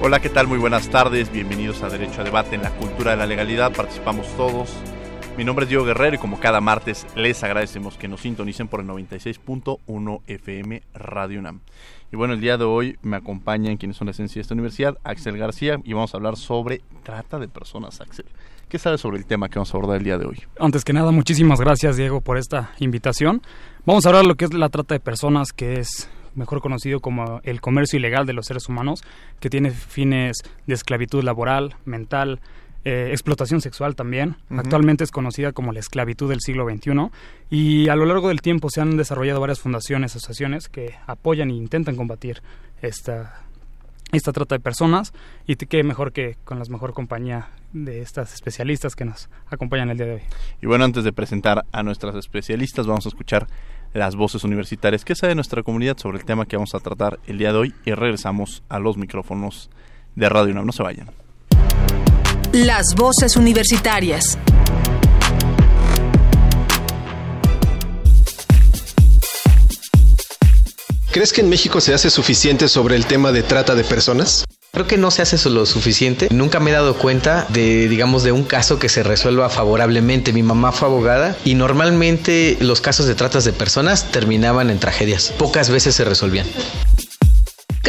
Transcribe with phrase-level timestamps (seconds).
[0.00, 0.46] Hola, ¿qué tal?
[0.46, 1.32] Muy buenas tardes.
[1.32, 3.72] Bienvenidos a Derecho a Debate en la Cultura de la Legalidad.
[3.72, 4.72] Participamos todos.
[5.36, 8.78] Mi nombre es Diego Guerrero y como cada martes les agradecemos que nos sintonicen por
[8.80, 11.60] el 96.1 FM Radio UNAM.
[12.12, 14.96] Y bueno, el día de hoy me acompañan quienes son la esencia de esta universidad,
[15.02, 18.26] Axel García, y vamos a hablar sobre trata de personas, Axel.
[18.68, 20.40] ¿Qué sabes sobre el tema que vamos a abordar el día de hoy?
[20.60, 23.42] Antes que nada, muchísimas gracias, Diego, por esta invitación.
[23.84, 27.00] Vamos a hablar de lo que es la trata de personas, que es mejor conocido
[27.00, 29.02] como el comercio ilegal de los seres humanos,
[29.40, 32.40] que tiene fines de esclavitud laboral, mental,
[32.84, 34.36] eh, explotación sexual también.
[34.50, 37.10] Actualmente es conocida como la esclavitud del siglo XXI
[37.50, 41.54] y a lo largo del tiempo se han desarrollado varias fundaciones, asociaciones que apoyan e
[41.54, 42.40] intentan combatir
[42.80, 43.42] esta,
[44.12, 45.12] esta trata de personas
[45.46, 49.98] y qué mejor que con la mejor compañía de estas especialistas que nos acompañan el
[49.98, 50.22] día de hoy.
[50.62, 53.48] Y bueno, antes de presentar a nuestras especialistas, vamos a escuchar
[53.92, 55.04] las voces universitarias.
[55.04, 57.74] ¿Qué sabe nuestra comunidad sobre el tema que vamos a tratar el día de hoy?
[57.84, 59.70] Y regresamos a los micrófonos
[60.14, 60.66] de Radio UNAM.
[60.66, 61.10] No se vayan.
[62.52, 64.38] Las voces universitarias.
[71.10, 74.44] ¿Crees que en México se hace suficiente sobre el tema de trata de personas?
[74.72, 76.28] Creo que no se hace lo suficiente.
[76.30, 80.32] Nunca me he dado cuenta de, digamos, de un caso que se resuelva favorablemente.
[80.32, 85.32] Mi mamá fue abogada y normalmente los casos de tratas de personas terminaban en tragedias.
[85.38, 86.46] Pocas veces se resolvían.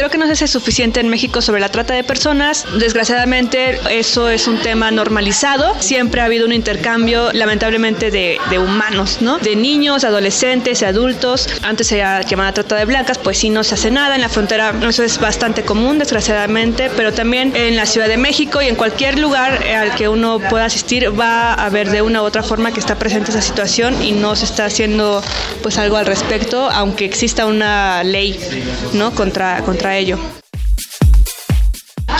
[0.00, 2.64] Creo que no se hace suficiente en México sobre la trata de personas.
[2.78, 5.74] Desgraciadamente eso es un tema normalizado.
[5.78, 9.36] Siempre ha habido un intercambio lamentablemente de, humanos, ¿no?
[9.36, 11.48] De niños, adolescentes, adultos.
[11.60, 14.14] Antes se llamaba trata de blancas, pues sí no se hace nada.
[14.14, 18.62] En la frontera eso es bastante común, desgraciadamente, pero también en la Ciudad de México
[18.62, 22.24] y en cualquier lugar al que uno pueda asistir va a haber de una u
[22.24, 25.22] otra forma que está presente esa situación y no se está haciendo
[25.62, 28.40] pues algo al respecto, aunque exista una ley,
[28.94, 29.14] ¿no?
[29.14, 30.18] Contra, contra ello.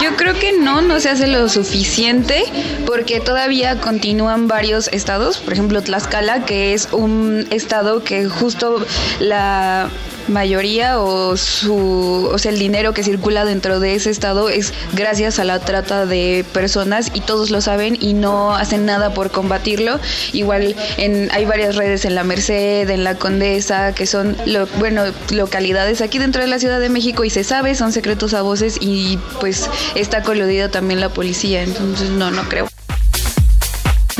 [0.00, 2.44] Yo creo que no, no se hace lo suficiente
[2.86, 8.84] porque todavía continúan varios estados, por ejemplo Tlaxcala, que es un estado que justo
[9.19, 9.91] la
[10.30, 15.38] mayoría o su o sea el dinero que circula dentro de ese estado es gracias
[15.38, 19.98] a la trata de personas y todos lo saben y no hacen nada por combatirlo.
[20.32, 25.02] Igual en hay varias redes en la Merced en la Condesa que son lo, bueno
[25.30, 28.78] localidades aquí dentro de la Ciudad de México y se sabe son secretos a voces
[28.80, 31.62] y pues está coludida también la policía.
[31.62, 32.69] Entonces no no creo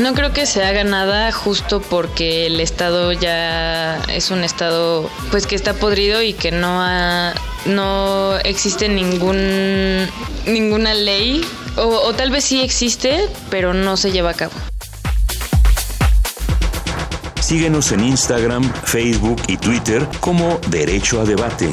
[0.01, 5.45] no creo que se haga nada justo porque el Estado ya es un Estado pues
[5.45, 6.83] que está podrido y que no
[7.65, 10.07] no existe ningún
[10.47, 11.45] ninguna ley
[11.77, 14.53] o, o tal vez sí existe pero no se lleva a cabo.
[17.39, 21.71] Síguenos en Instagram, Facebook y Twitter como Derecho a Debate.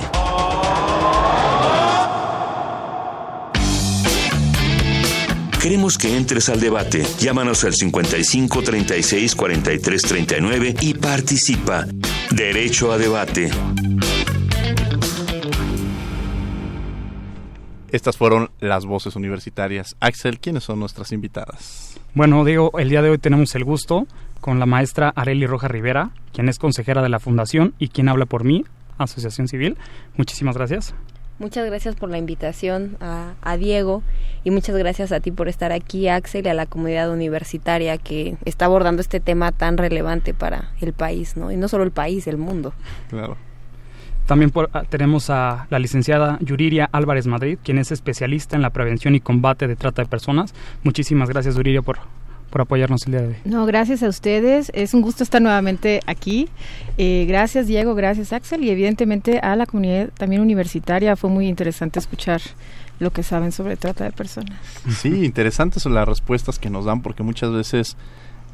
[5.69, 7.05] Queremos que entres al debate.
[7.21, 11.85] Llámanos al 55 36 43 39 y participa.
[12.31, 13.51] Derecho a debate.
[17.93, 19.95] Estas fueron las voces universitarias.
[20.01, 22.01] Axel, ¿quiénes son nuestras invitadas?
[22.15, 24.07] Bueno, digo, el día de hoy tenemos el gusto
[24.41, 28.25] con la maestra Areli Roja Rivera, quien es consejera de la Fundación y quien habla
[28.25, 28.65] por mí,
[28.97, 29.77] Asociación Civil.
[30.17, 30.95] Muchísimas gracias.
[31.39, 34.03] Muchas gracias por la invitación a, Diego
[34.43, 38.37] y muchas gracias a ti por estar aquí, Axel, y a la comunidad universitaria que
[38.45, 41.53] está abordando este tema tan relevante para el país, ¿no?
[41.53, 42.73] Y no solo el país, el mundo.
[43.09, 43.37] Claro.
[44.27, 49.15] También ah, tenemos a la licenciada Yuriria Álvarez Madrid, quien es especialista en la prevención
[49.15, 50.55] y combate de trata de personas.
[50.83, 51.99] Muchísimas gracias, Yuriria, por
[52.51, 53.37] por apoyarnos el día de hoy.
[53.45, 54.71] No, gracias a ustedes.
[54.75, 56.49] Es un gusto estar nuevamente aquí.
[56.97, 61.17] Eh, gracias Diego, gracias Axel y evidentemente a la comunidad también universitaria.
[61.17, 62.41] Fue muy interesante escuchar
[62.99, 64.59] lo que saben sobre trata de personas.
[64.89, 67.97] Sí, interesantes son las respuestas que nos dan porque muchas veces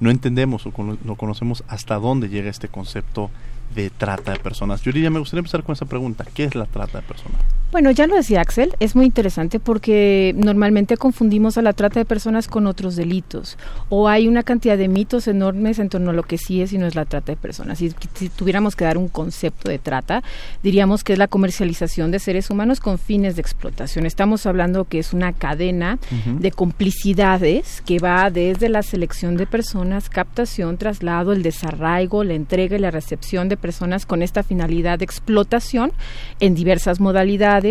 [0.01, 0.73] no entendemos o
[1.05, 3.31] no conocemos hasta dónde llega este concepto
[3.75, 4.83] de trata de personas.
[4.83, 6.25] Yuridia, me gustaría empezar con esa pregunta.
[6.35, 7.41] ¿Qué es la trata de personas?
[7.75, 12.05] Bueno, ya lo decía Axel, es muy interesante porque normalmente confundimos a la trata de
[12.05, 16.23] personas con otros delitos o hay una cantidad de mitos enormes en torno a lo
[16.23, 17.79] que sí es y no es la trata de personas.
[17.79, 20.23] Si, si tuviéramos que dar un concepto de trata,
[20.63, 24.07] diríamos que es la comercialización de seres humanos con fines de explotación.
[24.07, 25.99] Estamos hablando que es una cadena
[26.39, 32.77] de complicidades que va desde la selección de personas, captación, traslado, el desarraigo, la entrega
[32.77, 35.91] y la recepción de personas con esta finalidad de explotación
[36.39, 37.64] en diversas modalidades,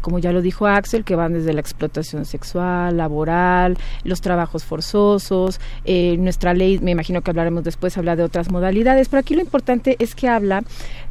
[0.00, 5.60] como ya lo dijo Axel, que van desde la explotación sexual, laboral, los trabajos forzosos.
[5.84, 9.42] Eh, nuestra ley, me imagino que hablaremos después, habla de otras modalidades, pero aquí lo
[9.42, 10.62] importante es que habla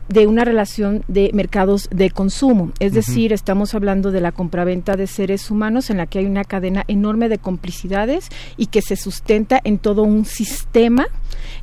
[0.08, 5.08] de una relación de mercados de consumo, es decir, estamos hablando de la compraventa de
[5.08, 9.60] seres humanos en la que hay una cadena enorme de complicidades y que se sustenta
[9.64, 11.08] en todo un sistema,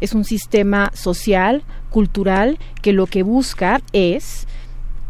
[0.01, 4.49] es un sistema social, cultural, que lo que busca es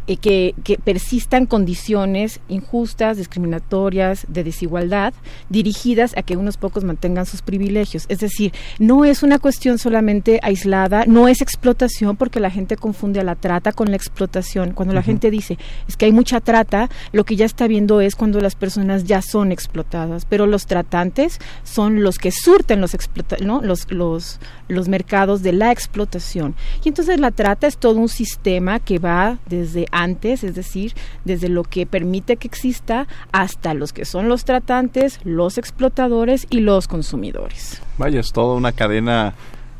[0.06, 5.14] eh, que, que, persistan condiciones injustas, discriminatorias, de desigualdad,
[5.48, 8.06] dirigidas a que unos pocos mantengan sus privilegios.
[8.08, 13.20] Es decir, no es una cuestión solamente aislada, no es explotación, porque la gente confunde
[13.20, 14.72] a la trata con la explotación.
[14.72, 15.58] Cuando la gente dice
[15.88, 19.22] es que hay mucha trata, lo que ya está viendo es cuando las personas ya
[19.22, 22.96] son explotadas, pero los tratantes son los que surten los,
[23.40, 23.60] ¿no?
[23.62, 26.54] los, los, los mercados de la explotación.
[26.84, 30.94] Y entonces la trata es todo un sistema que va desde antes, es decir,
[31.24, 36.60] desde lo que permite que exista hasta los que son los tratantes, los explotadores y
[36.60, 37.80] los consumidores.
[37.98, 39.34] Vaya, es toda una cadena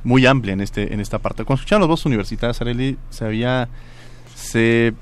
[0.04, 1.44] muy amplia en este en esta parte.
[1.44, 3.68] Cuando escucharon las dos universidades, Areli se había
[4.34, 4.94] se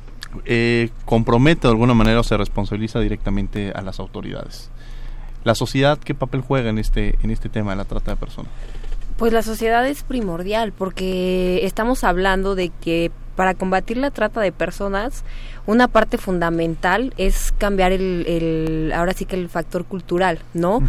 [0.45, 4.71] eh, compromete de alguna manera o se responsabiliza directamente a las autoridades.
[5.45, 8.53] La sociedad, ¿qué papel juega en este en este tema de la trata de personas?
[9.17, 14.53] Pues la sociedad es primordial porque estamos hablando de que para combatir la trata de
[14.53, 15.25] personas,
[15.67, 20.83] una parte fundamental es cambiar el, ahora sí que el factor cultural, ¿no?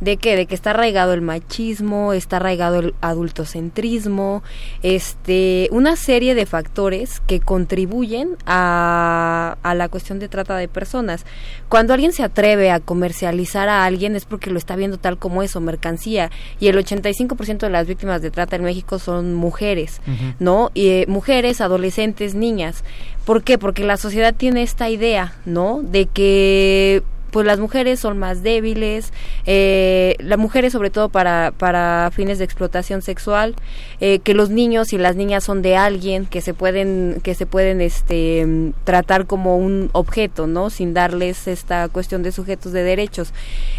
[0.00, 4.42] De que de que está arraigado el machismo, está arraigado el adultocentrismo,
[4.82, 11.26] este, una serie de factores que contribuyen a, a la cuestión de trata de personas.
[11.68, 15.42] Cuando alguien se atreve a comercializar a alguien es porque lo está viendo tal como
[15.42, 20.00] eso, mercancía, y el 85% de las víctimas de trata en México son mujeres,
[20.38, 20.70] ¿no?
[20.72, 21.97] Y eh, mujeres, adolescentes,
[22.34, 22.84] niñas.
[23.24, 23.58] ¿Por qué?
[23.58, 25.80] Porque la sociedad tiene esta idea, ¿no?
[25.82, 29.12] De que pues las mujeres son más débiles,
[29.46, 33.54] eh, las mujeres sobre todo para, para fines de explotación sexual,
[34.00, 37.46] eh, que los niños y las niñas son de alguien, que se pueden, que se
[37.46, 40.70] pueden este, tratar como un objeto, ¿no?
[40.70, 43.32] Sin darles esta cuestión de sujetos de derechos.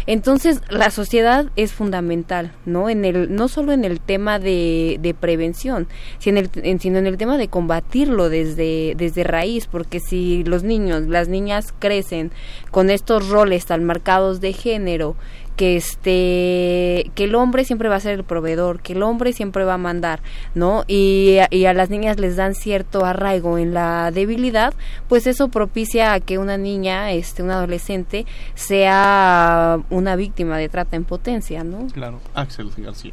[0.06, 2.88] Entonces, la sociedad es fundamental, ¿no?
[2.88, 5.88] En el, no solo en el tema de, de prevención,
[6.18, 10.62] sino en, el, sino en el tema de combatirlo desde, desde raíz, porque si los
[10.62, 12.30] niños, las niñas crecen
[12.70, 15.16] con estos roles están marcados de género,
[15.56, 19.64] que este que el hombre siempre va a ser el proveedor, que el hombre siempre
[19.64, 20.20] va a mandar,
[20.54, 20.84] ¿no?
[20.88, 24.72] Y, y, a las niñas les dan cierto arraigo en la debilidad,
[25.08, 30.96] pues eso propicia a que una niña, este, un adolescente, sea una víctima de trata
[30.96, 31.88] en potencia, ¿no?
[31.88, 33.12] Claro, Axel García.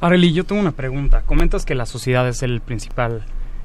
[0.00, 1.22] Arely, yo tengo una pregunta.
[1.26, 3.22] Comentas que la sociedad es el principal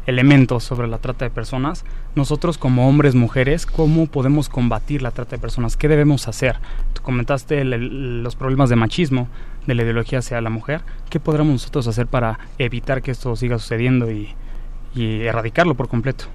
[0.07, 1.85] elementos sobre la trata de personas,
[2.15, 5.77] nosotros como hombres, mujeres, ¿cómo podemos combatir la trata de personas?
[5.77, 6.55] ¿Qué debemos hacer?
[6.93, 9.27] Tú comentaste los problemas de machismo,
[9.67, 10.81] de la ideología hacia la mujer.
[11.09, 14.33] ¿Qué podremos nosotros hacer para evitar que esto siga sucediendo y,
[14.95, 16.25] y erradicarlo por completo?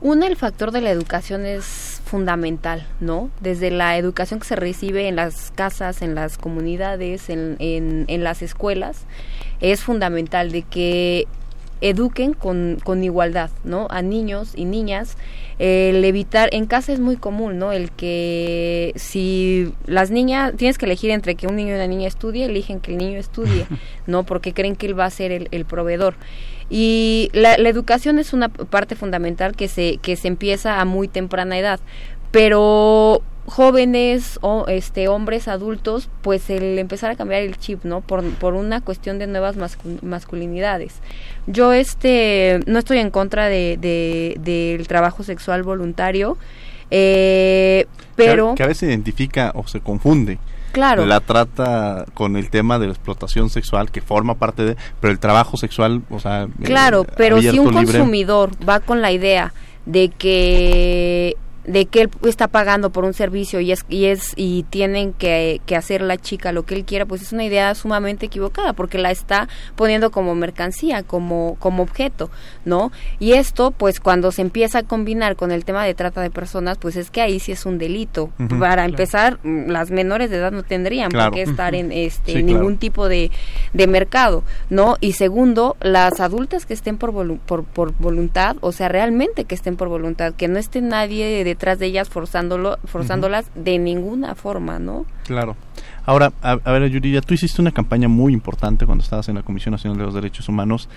[0.00, 3.30] Uno, el factor de la educación es fundamental, ¿no?
[3.40, 8.22] Desde la educación que se recibe en las casas, en las comunidades, en, en, en
[8.22, 9.06] las escuelas,
[9.60, 11.26] es fundamental de que
[11.80, 13.86] eduquen con, con igualdad, ¿no?
[13.90, 15.16] A niños y niñas.
[15.58, 17.72] El evitar, en casa es muy común, ¿no?
[17.72, 22.08] El que si las niñas, tienes que elegir entre que un niño y una niña
[22.08, 23.66] estudie, eligen que el niño estudie,
[24.06, 24.24] ¿no?
[24.24, 26.14] Porque creen que él va a ser el, el proveedor.
[26.68, 31.06] Y la, la, educación es una parte fundamental que se, que se empieza a muy
[31.06, 31.78] temprana edad,
[32.32, 38.24] pero jóvenes o este hombres adultos pues el empezar a cambiar el chip no por,
[38.34, 39.56] por una cuestión de nuevas
[40.02, 40.94] masculinidades.
[41.46, 46.36] Yo este no estoy en contra de, del trabajo sexual voluntario
[46.90, 47.86] eh,
[48.16, 50.38] pero que a, veces identifica o se confunde.
[50.72, 51.06] Claro.
[51.06, 55.18] La trata con el tema de la explotación sexual que forma parte de pero el
[55.18, 59.54] trabajo sexual o sea eh, claro pero si un libre, consumidor va con la idea
[59.86, 61.36] de que
[61.66, 65.60] de que él está pagando por un servicio y es y es y tienen que,
[65.66, 68.98] que hacer la chica lo que él quiera, pues es una idea sumamente equivocada porque
[68.98, 72.30] la está poniendo como mercancía, como como objeto,
[72.64, 72.92] ¿no?
[73.18, 76.78] Y esto pues cuando se empieza a combinar con el tema de trata de personas,
[76.78, 78.30] pues es que ahí sí es un delito.
[78.58, 82.78] Para empezar, mm, las menores de edad no tendrían por qué estar en este ningún
[82.78, 83.30] tipo de,
[83.72, 84.96] de mercado, ¿no?
[85.00, 89.76] Y segundo, las adultas que estén por, por, por voluntad, o sea, realmente que estén
[89.76, 95.06] por voluntad, que no esté nadie detrás de ellas forzándolo, forzándolas de ninguna forma, ¿no?
[95.24, 95.56] Claro.
[96.04, 99.72] Ahora, a, ver, Yuridia, tú hiciste una campaña muy importante cuando estabas en la Comisión
[99.72, 100.88] Nacional de los Derechos Humanos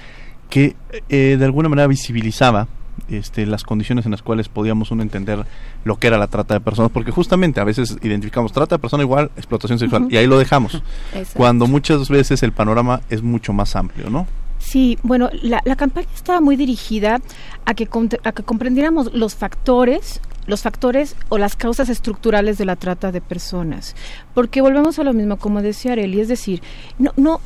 [0.50, 0.76] que
[1.10, 2.68] eh, de alguna manera visibilizaba
[3.10, 5.46] este, las condiciones en las cuales podíamos uno entender
[5.84, 9.06] lo que era la trata de personas, porque justamente a veces identificamos trata de personas
[9.06, 10.82] igual explotación sexual y ahí lo dejamos,
[11.34, 14.28] cuando muchas veces el panorama es mucho más amplio, ¿no?
[14.60, 17.22] Sí, bueno, la, campaña estaba muy dirigida
[17.66, 17.88] a que,
[18.24, 23.22] a que comprendiéramos los factores los factores o las causas estructurales de la trata de
[23.22, 23.96] personas.
[24.34, 26.62] Porque volvemos a lo mismo, como decía Areli, es decir,
[26.98, 27.40] no, no,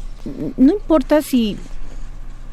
[0.57, 1.57] no importa si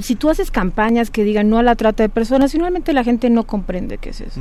[0.01, 3.31] si tú haces campañas que digan no a la trata de personas, finalmente la gente
[3.31, 4.41] no comprende qué es eso.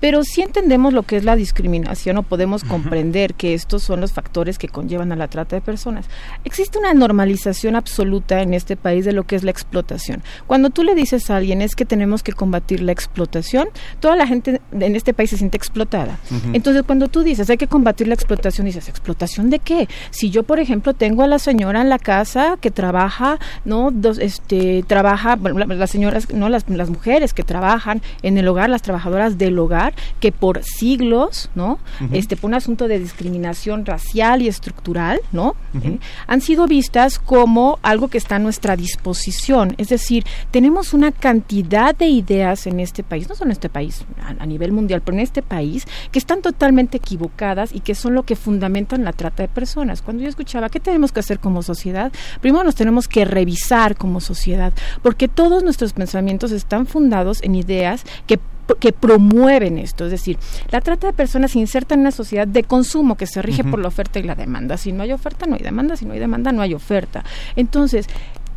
[0.00, 4.12] Pero si entendemos lo que es la discriminación o podemos comprender que estos son los
[4.12, 6.06] factores que conllevan a la trata de personas.
[6.44, 10.22] Existe una normalización absoluta en este país de lo que es la explotación.
[10.46, 13.68] Cuando tú le dices a alguien es que tenemos que combatir la explotación,
[14.00, 16.18] toda la gente en este país se siente explotada.
[16.52, 19.88] Entonces, cuando tú dices hay que combatir la explotación, dices, ¿explotación de qué?
[20.10, 23.90] Si yo, por ejemplo, tengo a la señora en la casa que trabaja, ¿no?
[23.90, 28.80] Dos, este, trabaja, las señoras, no las, las mujeres que trabajan en el hogar, las
[28.80, 31.80] trabajadoras del hogar, que por siglos, ¿no?
[32.12, 35.56] Este, por un asunto de discriminación racial y estructural, ¿no?
[35.82, 35.98] ¿Eh?
[36.28, 39.74] Han sido vistas como algo que está a nuestra disposición.
[39.78, 44.04] Es decir, tenemos una cantidad de ideas en este país, no solo en este país,
[44.22, 48.14] a, a nivel mundial, pero en este país, que están totalmente equivocadas y que son
[48.14, 50.02] lo que fundamentan la trata de personas.
[50.02, 52.12] Cuando yo escuchaba, ¿qué tenemos que hacer como sociedad?
[52.40, 54.72] Primero nos tenemos que revisar como sociedad
[55.02, 58.38] porque todos nuestros pensamientos están fundados en ideas que
[58.80, 60.38] que promueven esto, es decir,
[60.70, 63.78] la trata de personas se inserta en una sociedad de consumo que se rige por
[63.78, 64.78] la oferta y la demanda.
[64.78, 67.24] Si no hay oferta, no hay demanda, si no hay demanda, no hay oferta.
[67.56, 68.06] Entonces,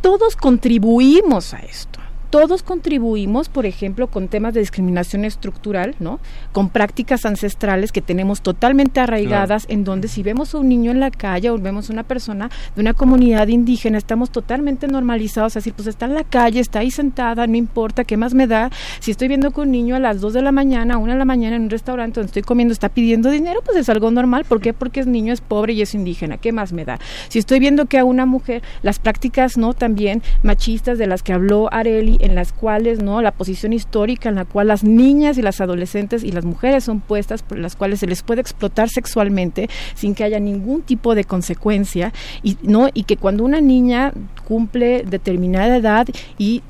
[0.00, 6.20] todos contribuimos a esto todos contribuimos, por ejemplo, con temas de discriminación estructural, ¿no?
[6.52, 11.00] Con prácticas ancestrales que tenemos totalmente arraigadas, en donde si vemos a un niño en
[11.00, 15.58] la calle o vemos a una persona de una comunidad indígena, estamos totalmente normalizados a
[15.60, 18.70] decir, pues está en la calle, está ahí sentada, no importa, ¿qué más me da?
[19.00, 21.18] Si estoy viendo que un niño a las 2 de la mañana, a 1 de
[21.18, 24.44] la mañana en un restaurante donde estoy comiendo está pidiendo dinero, pues es algo normal.
[24.44, 24.72] ¿Por qué?
[24.72, 26.36] Porque es niño, es pobre y es indígena.
[26.36, 26.98] ¿Qué más me da?
[27.28, 29.74] Si estoy viendo que a una mujer, las prácticas, ¿no?
[29.74, 33.22] También machistas de las que habló Areli, en las cuales, ¿no?
[33.22, 37.00] La posición histórica en la cual las niñas y las adolescentes y las mujeres son
[37.00, 41.24] puestas, por las cuales se les puede explotar sexualmente sin que haya ningún tipo de
[41.24, 42.88] consecuencia y, ¿no?
[42.94, 44.12] Y que cuando una niña
[44.46, 46.06] cumple determinada edad
[46.38, 46.62] y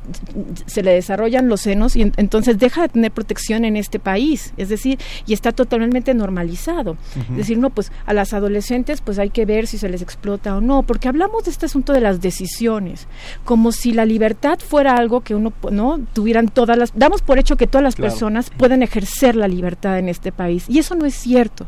[0.66, 4.68] se le desarrollan los senos y entonces deja de tener protección en este país, es
[4.68, 6.96] decir, y está totalmente normalizado.
[7.30, 10.56] Es decir, no, pues a las adolescentes pues hay que ver si se les explota
[10.56, 13.06] o no, porque hablamos de este asunto de las decisiones,
[13.44, 17.56] como si la libertad fuera algo que uno no tuvieran todas las damos por hecho
[17.56, 21.14] que todas las personas pueden ejercer la libertad en este país y eso no es
[21.14, 21.66] cierto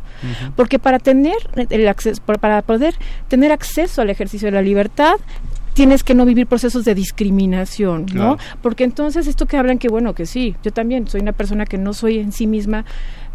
[0.57, 1.37] porque para tener
[1.71, 2.95] el acceso para poder
[3.29, 5.15] tener acceso al ejercicio de la libertad
[5.75, 8.39] tienes que no vivir procesos de discriminación, ¿no?
[8.61, 11.79] Porque entonces esto que hablan que bueno, que sí, yo también soy una persona que
[11.79, 12.85] no soy en sí misma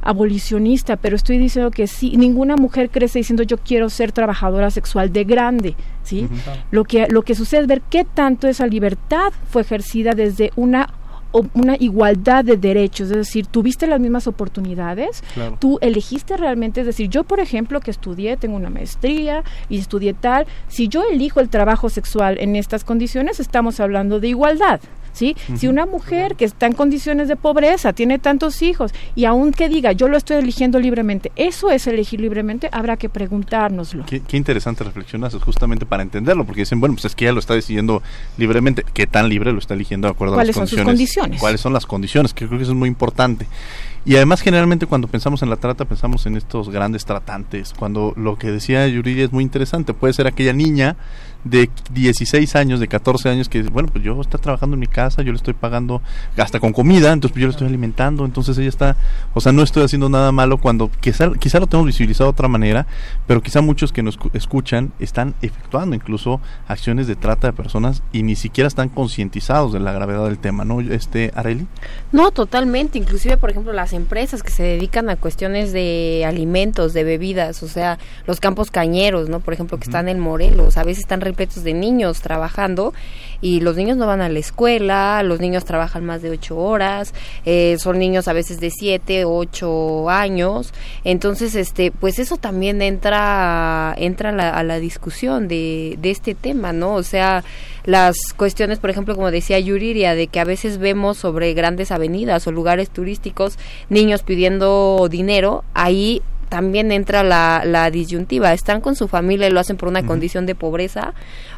[0.06, 5.12] abolicionista, pero estoy diciendo que sí, ninguna mujer crece diciendo yo quiero ser trabajadora sexual
[5.12, 6.30] de grande, ¿sí?
[6.72, 10.94] Lo que lo que sucede es ver qué tanto esa libertad fue ejercida desde una
[11.54, 15.22] una igualdad de derechos, es decir, tuviste las mismas oportunidades,
[15.60, 20.14] tú elegiste realmente, es decir, yo por ejemplo que estudié, tengo una maestría y estudié
[20.14, 24.80] tal, si yo elijo el trabajo sexual en estas condiciones, estamos hablando de igualdad.
[25.16, 25.36] ¿Sí?
[25.56, 29.70] Si una mujer que está en condiciones de pobreza, tiene tantos hijos y aún que
[29.70, 34.06] diga, yo lo estoy eligiendo libremente, eso es elegir libremente, habrá que preguntárnoslo.
[34.06, 37.40] Qué, interesante reflexión haces justamente para entenderlo, porque dicen, bueno, pues es que ella lo
[37.40, 38.04] está decidiendo
[38.38, 40.70] libremente, ¿qué tan libre lo está eligiendo de acuerdo a las condiciones?
[40.70, 41.40] ¿Cuáles son sus condiciones?
[41.40, 42.34] ¿Cuáles son las condiciones?
[42.34, 43.48] Que creo que eso es muy importante.
[44.06, 48.38] Y además generalmente cuando pensamos en la trata pensamos en estos grandes tratantes, cuando lo
[48.38, 50.96] que decía Yuridia es muy interesante, puede ser aquella niña
[51.46, 55.22] de 16 años, de 14 años, que bueno, pues yo está trabajando en mi casa,
[55.22, 56.02] yo le estoy pagando
[56.36, 58.98] hasta con comida, entonces pues yo le estoy alimentando, entonces ella está,
[59.34, 62.48] o sea, no estoy haciendo nada malo cuando quizá, quizá lo tenemos visibilizado de otra
[62.48, 62.88] manera,
[63.28, 68.24] pero quizá muchos que nos escuchan están efectuando incluso acciones de trata de personas y
[68.24, 70.82] ni siquiera están concientizados de la gravedad del tema, ¿no?
[70.82, 71.68] Este, Areli.
[72.12, 77.04] No, totalmente, inclusive por ejemplo las empresas que se dedican a cuestiones de alimentos, de
[77.04, 77.98] bebidas, o sea,
[78.28, 79.40] los campos cañeros, ¿no?
[79.40, 82.94] Por ejemplo, que están en Morelos, a veces están repletos de niños trabajando
[83.42, 87.14] y los niños no van a la escuela, los niños trabajan más de ocho horas,
[87.46, 90.74] eh, son niños a veces de siete, ocho años,
[91.04, 96.36] entonces, este, pues eso también entra, entra a la, a la discusión de, de este
[96.36, 96.96] tema, ¿no?
[96.96, 97.44] O sea,
[97.86, 102.48] las cuestiones, por ejemplo, como decía Yuriria, de que a veces vemos sobre grandes avenidas
[102.48, 108.54] o lugares turísticos niños pidiendo dinero, ahí también entra la, la disyuntiva.
[108.54, 111.14] Están con su familia y lo hacen por una condición de pobreza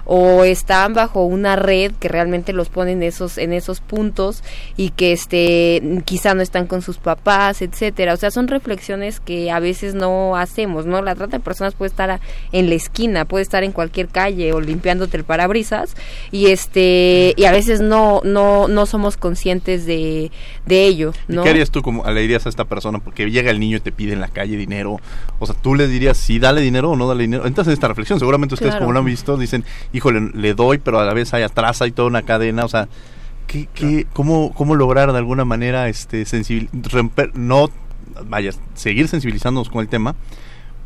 [0.10, 4.42] o están bajo una red que realmente los pone en esos en esos puntos
[4.78, 8.14] y que este quizá no están con sus papás, etcétera.
[8.14, 11.02] O sea, son reflexiones que a veces no hacemos, ¿no?
[11.02, 12.22] La trata de personas puede estar
[12.54, 15.96] en la esquina, puede estar en cualquier calle o limpiándote el parabrisas
[16.32, 20.32] y este y a veces no no no somos conscientes de,
[20.66, 21.44] de ello, ¿no?
[21.44, 23.92] ¿Qué harías tú como le dirías a esta persona porque llega el niño y te
[23.92, 25.02] pide en la calle dinero?
[25.40, 27.46] O sea, tú le dirías si dale dinero o no dale dinero.
[27.46, 29.66] Entonces, esta reflexión, seguramente ustedes como lo han visto, dicen,
[29.98, 32.88] híjole, le doy, pero a la vez hay atrás, hay toda una cadena, o sea,
[33.48, 37.70] ¿qué, qué, cómo, ¿cómo lograr de alguna manera este sensibil romper, no,
[38.26, 40.16] vaya, seguir sensibilizándonos con el tema,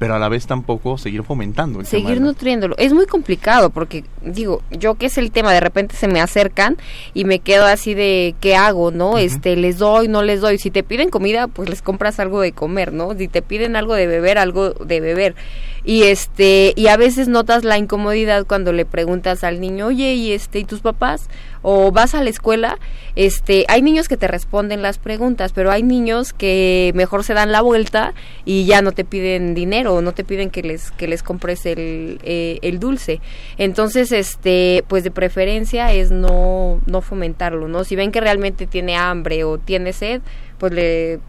[0.01, 2.75] pero a la vez tampoco seguir fomentando el seguir nutriéndolo.
[2.79, 6.77] Es muy complicado porque digo yo que es el tema de repente se me acercan
[7.13, 10.57] y me quedo así de qué hago no este les doy no les doy.
[10.57, 13.93] Si te piden comida pues les compras algo de comer no si te piden algo
[13.93, 15.35] de beber algo de beber
[15.83, 20.31] y este y a veces notas la incomodidad cuando le preguntas al niño oye y
[20.31, 21.27] este y tus papás
[21.63, 22.77] o vas a la escuela
[23.15, 27.51] este hay niños que te responden las preguntas pero hay niños que mejor se dan
[27.51, 28.13] la vuelta
[28.45, 31.65] y ya no te piden dinero o no te piden que les que les compres
[31.65, 33.21] el, eh, el dulce.
[33.57, 38.95] Entonces este pues de preferencia es no no fomentarlo no si ven que realmente tiene
[38.95, 40.21] hambre o tiene sed
[40.57, 41.19] pues le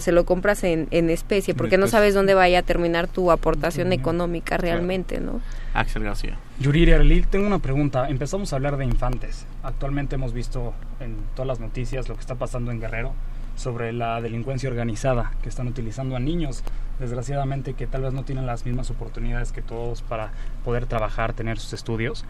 [0.00, 3.92] se lo compras en, en especie, porque no sabes dónde vaya a terminar tu aportación
[3.92, 5.40] económica realmente, ¿no?
[5.74, 6.36] Axel García.
[6.58, 8.08] Yuriria Arlil, tengo una pregunta.
[8.08, 9.46] Empezamos a hablar de infantes.
[9.62, 13.12] Actualmente hemos visto en todas las noticias lo que está pasando en Guerrero
[13.56, 16.62] sobre la delincuencia organizada, que están utilizando a niños,
[16.98, 20.32] desgraciadamente, que tal vez no tienen las mismas oportunidades que todos para
[20.64, 22.24] poder trabajar, tener sus estudios.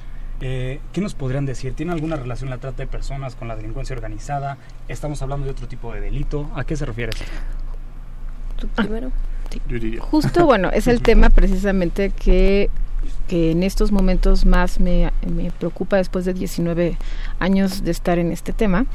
[0.45, 1.73] Eh, ¿Qué nos podrían decir?
[1.73, 4.59] ¿Tiene alguna relación la trata de personas con la delincuencia organizada?
[4.89, 6.51] ¿Estamos hablando de otro tipo de delito?
[6.57, 7.25] ¿A qué se refiere esto?
[8.59, 9.13] ¿Tú primero?
[10.01, 12.71] Justo, bueno, es el tema precisamente que,
[13.29, 16.97] que en estos momentos más me, me preocupa después de 19
[17.39, 18.87] años de estar en este tema.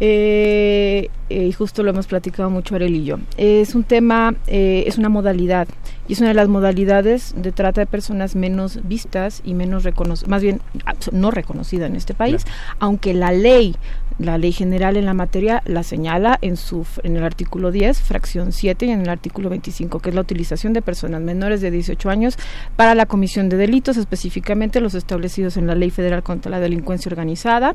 [0.00, 3.18] Eh, eh, y justo lo hemos platicado mucho Arel y yo.
[3.36, 5.66] Es un tema, eh, es una modalidad,
[6.06, 10.28] y es una de las modalidades de trata de personas menos vistas y menos reconocidas,
[10.28, 12.44] más bien ah, no reconocida en este país,
[12.78, 13.74] aunque la ley,
[14.18, 18.52] la ley general en la materia la señala en su en el artículo 10, fracción
[18.52, 22.10] 7 y en el artículo 25, que es la utilización de personas menores de 18
[22.10, 22.36] años
[22.76, 27.08] para la comisión de delitos, específicamente los establecidos en la Ley Federal contra la Delincuencia
[27.08, 27.74] Organizada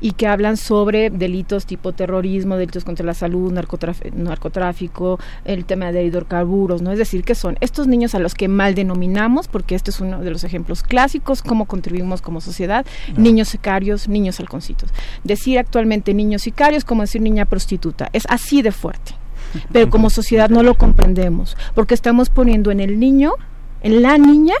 [0.00, 6.04] y que hablan sobre delitos tipo terrorismo, delitos contra la salud, narcotráfico, el tema de
[6.04, 6.92] hidrocarburos, ¿no?
[6.92, 10.20] Es decir, que son estos niños a los que mal denominamos, porque este es uno
[10.20, 12.84] de los ejemplos clásicos, cómo contribuimos como sociedad,
[13.16, 14.90] niños sicarios, niños halconcitos.
[15.24, 19.14] Decir actualmente niños sicarios como decir niña prostituta, es así de fuerte.
[19.72, 23.32] Pero como sociedad no lo comprendemos, porque estamos poniendo en el niño,
[23.82, 24.54] en la niña,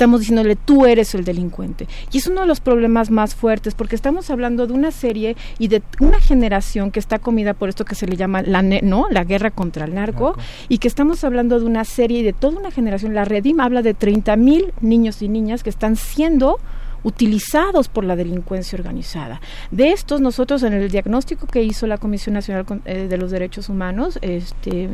[0.00, 1.86] estamos diciéndole tú eres el delincuente.
[2.10, 5.68] Y es uno de los problemas más fuertes porque estamos hablando de una serie y
[5.68, 9.24] de una generación que está comida por esto que se le llama la no, la
[9.24, 10.36] guerra contra el narco
[10.68, 13.14] y que estamos hablando de una serie y de toda una generación.
[13.14, 16.58] La Redim habla de 30 mil niños y niñas que están siendo
[17.02, 19.40] utilizados por la delincuencia organizada.
[19.70, 23.68] De estos, nosotros en el diagnóstico que hizo la Comisión Nacional eh, de los Derechos
[23.68, 24.88] Humanos este,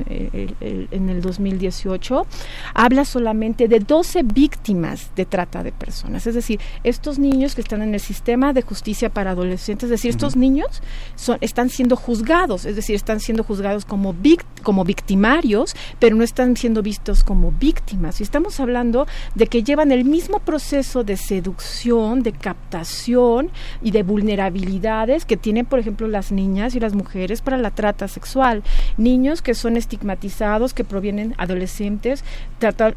[0.90, 2.26] en el 2018,
[2.74, 6.26] habla solamente de 12 víctimas de trata de personas.
[6.26, 10.10] Es decir, estos niños que están en el sistema de justicia para adolescentes, es decir,
[10.10, 10.82] estos niños
[11.14, 16.24] son, están siendo juzgados, es decir, están siendo juzgados como, vic- como victimarios, pero no
[16.24, 18.20] están siendo vistos como víctimas.
[18.20, 23.50] Y estamos hablando de que llevan el mismo proceso de seducción, de captación
[23.82, 28.06] y de vulnerabilidades que tienen, por ejemplo, las niñas y las mujeres para la trata
[28.06, 28.62] sexual.
[28.98, 32.22] Niños que son estigmatizados, que provienen adolescentes,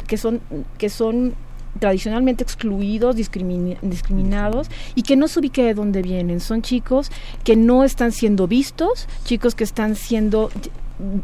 [0.07, 0.41] que son
[0.77, 1.33] que son
[1.79, 6.41] tradicionalmente excluidos, discriminados y que no se ubique de dónde vienen.
[6.41, 7.09] Son chicos
[7.43, 10.49] que no están siendo vistos, chicos que están siendo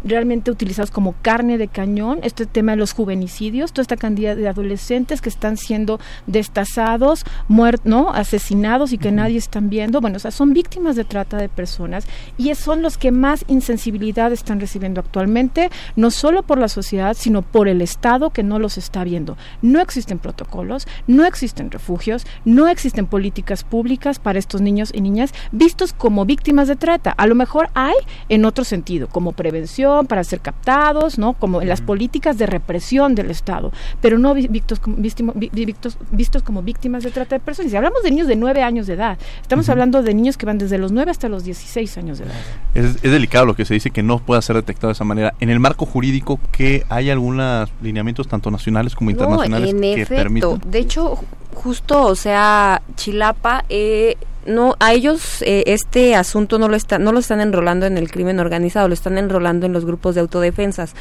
[0.04, 4.48] realmente utilizados como carne de cañón, este tema de los juvenicidios, toda esta cantidad de
[4.48, 8.12] adolescentes que están siendo destazados, muertos, ¿no?
[8.12, 12.06] asesinados y que nadie están viendo, bueno, o sea, son víctimas de trata de personas
[12.38, 17.42] y son los que más insensibilidad están recibiendo actualmente, no solo por la sociedad, sino
[17.42, 19.38] por el Estado que no los está viendo.
[19.62, 25.34] No existen protocolos, no existen refugios, no existen políticas públicas para estos niños y niñas
[25.52, 27.12] vistos como víctimas de trata.
[27.12, 27.96] A lo mejor hay
[28.30, 29.65] en otro sentido, como prevención
[30.08, 31.34] para ser captados, ¿no?
[31.34, 37.04] Como en las políticas de represión del Estado, pero no vistos, vistos, vistos como víctimas
[37.04, 37.72] de trata de personas.
[37.72, 40.58] Si hablamos de niños de 9 años de edad, estamos hablando de niños que van
[40.58, 42.36] desde los 9 hasta los 16 años de edad.
[42.74, 45.34] Es, delicado lo que se dice que no pueda ser detectado de esa manera.
[45.40, 50.62] En el marco jurídico, que hay algunos lineamientos tanto nacionales como internacionales que permiten?
[50.66, 51.20] De hecho,
[51.56, 53.66] justo, o sea, Chilapa...
[53.70, 57.98] Eh, no a ellos eh, este asunto no lo está, no lo están enrolando en
[57.98, 60.94] el crimen organizado, lo están enrolando en los grupos de autodefensas.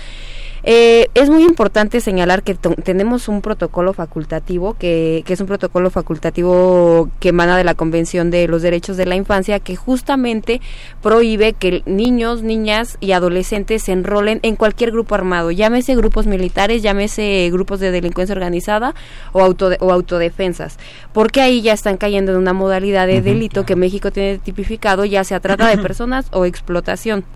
[0.67, 5.91] Eh, es muy importante señalar que tenemos un protocolo facultativo, que, que, es un protocolo
[5.91, 10.63] facultativo que emana de la Convención de los Derechos de la Infancia, que justamente
[11.03, 16.83] prohíbe que niños, niñas y adolescentes se enrolen en cualquier grupo armado, llámese grupos militares,
[16.83, 18.95] llámese grupos de delincuencia organizada
[19.33, 20.79] o, auto, o autodefensas,
[21.13, 25.25] porque ahí ya están cayendo en una modalidad de delito que México tiene tipificado, ya
[25.25, 27.27] sea trata de personas o explotación.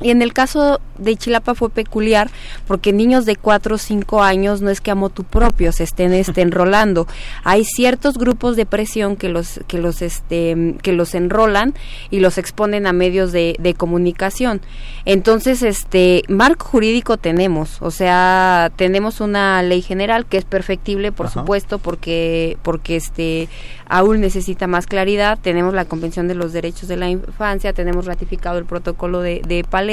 [0.00, 2.30] Y en el caso de Chilapa fue peculiar
[2.66, 6.12] porque niños de 4 o 5 años no es que a motu propio se estén
[6.12, 7.06] este, enrolando.
[7.44, 11.74] Hay ciertos grupos de presión que los, que los, este, que los enrolan
[12.10, 14.60] y los exponen a medios de, de comunicación.
[15.06, 21.30] Entonces, este, marco jurídico tenemos, o sea, tenemos una ley general que es perfectible, por
[21.30, 23.48] supuesto, porque, porque este,
[23.88, 25.38] aún necesita más claridad.
[25.40, 29.64] Tenemos la Convención de los Derechos de la Infancia, tenemos ratificado el protocolo de, de
[29.64, 29.85] Palermo.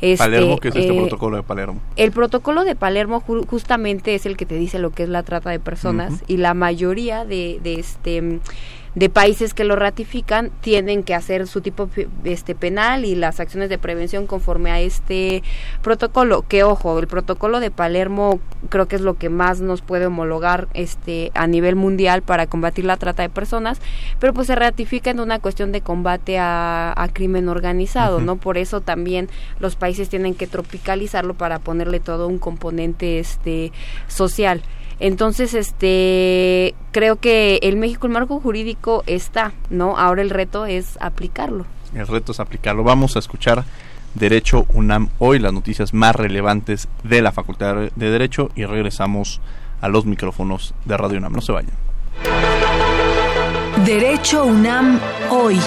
[0.00, 1.80] Este, Palermo, ¿qué es este eh, protocolo de Palermo?
[1.96, 5.50] El protocolo de Palermo justamente es el que te dice lo que es la trata
[5.50, 8.40] de personas y la mayoría de, de este
[8.94, 11.88] de países que lo ratifican tienen que hacer su tipo
[12.24, 15.42] este penal y las acciones de prevención conforme a este
[15.82, 20.06] protocolo que ojo el protocolo de Palermo creo que es lo que más nos puede
[20.06, 23.80] homologar este a nivel mundial para combatir la trata de personas
[24.18, 28.80] pero pues se ratifica en una cuestión de combate a, crimen organizado no por eso
[28.80, 29.28] también
[29.58, 33.72] los países tienen que tropicalizarlo para ponerle todo un componente este
[34.06, 34.62] social
[35.02, 39.98] entonces, este, creo que el México, el marco jurídico está, ¿no?
[39.98, 41.66] Ahora el reto es aplicarlo.
[41.92, 42.84] El reto es aplicarlo.
[42.84, 43.64] Vamos a escuchar
[44.14, 49.40] Derecho UNAM hoy, las noticias más relevantes de la Facultad de Derecho y regresamos
[49.80, 51.32] a los micrófonos de Radio UNAM.
[51.32, 51.72] No se vayan.
[53.84, 55.58] Derecho UNAM hoy.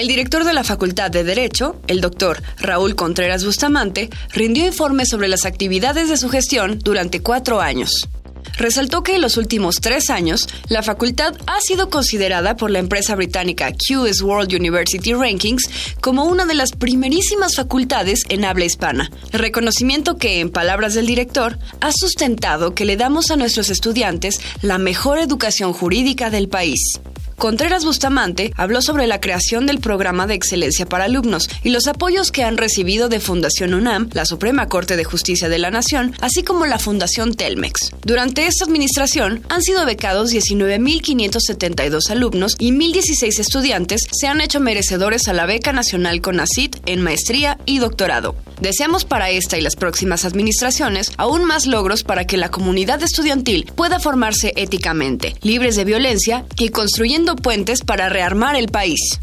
[0.00, 5.28] El director de la Facultad de Derecho, el doctor Raúl Contreras Bustamante, rindió informes sobre
[5.28, 8.08] las actividades de su gestión durante cuatro años.
[8.56, 13.14] Resaltó que en los últimos tres años, la facultad ha sido considerada por la empresa
[13.14, 15.68] británica QS World University Rankings
[16.00, 21.58] como una de las primerísimas facultades en habla hispana, reconocimiento que, en palabras del director,
[21.82, 27.00] ha sustentado que le damos a nuestros estudiantes la mejor educación jurídica del país.
[27.40, 32.32] Contreras Bustamante habló sobre la creación del programa de excelencia para alumnos y los apoyos
[32.32, 36.42] que han recibido de Fundación UNAM, la Suprema Corte de Justicia de la Nación, así
[36.42, 37.92] como la Fundación Telmex.
[38.02, 45.26] Durante esta administración han sido becados 19.572 alumnos y 1.016 estudiantes se han hecho merecedores
[45.26, 48.36] a la beca nacional CONACIT en maestría y doctorado.
[48.60, 53.64] Deseamos para esta y las próximas administraciones aún más logros para que la comunidad estudiantil
[53.74, 59.20] pueda formarse éticamente, libres de violencia y construyendo puentes para rearmar el país.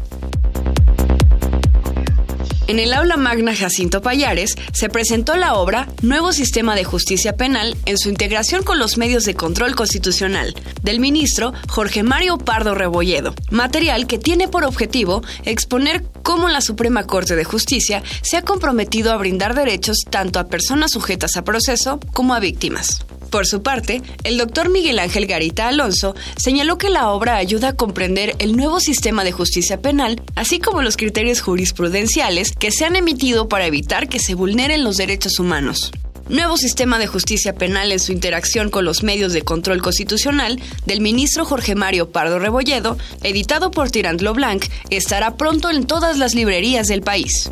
[2.68, 7.74] En el aula magna Jacinto Payares se presentó la obra Nuevo Sistema de Justicia Penal
[7.86, 13.34] en su integración con los medios de control constitucional del ministro Jorge Mario Pardo Rebolledo,
[13.50, 19.12] material que tiene por objetivo exponer cómo la Suprema Corte de Justicia se ha comprometido
[19.12, 23.00] a brindar derechos tanto a personas sujetas a proceso como a víctimas.
[23.30, 27.76] Por su parte, el doctor Miguel Ángel Garita Alonso señaló que la obra ayuda a
[27.76, 32.96] comprender el nuevo sistema de justicia penal, así como los criterios jurisprudenciales que se han
[32.96, 35.92] emitido para evitar que se vulneren los derechos humanos.
[36.28, 41.00] Nuevo sistema de justicia penal en su interacción con los medios de control constitucional del
[41.00, 46.86] ministro Jorge Mario Pardo Rebolledo, editado por Tirant Blanc, estará pronto en todas las librerías
[46.86, 47.50] del país.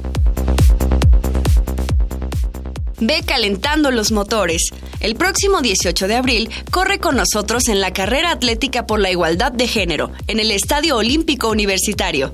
[3.01, 4.71] Ve calentando los motores.
[5.01, 9.53] El próximo 18 de abril corre con nosotros en la carrera atlética por la igualdad
[9.53, 12.33] de género en el Estadio Olímpico Universitario.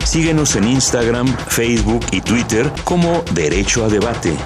[0.05, 4.37] Síguenos en Instagram, Facebook y Twitter como Derecho a Debate.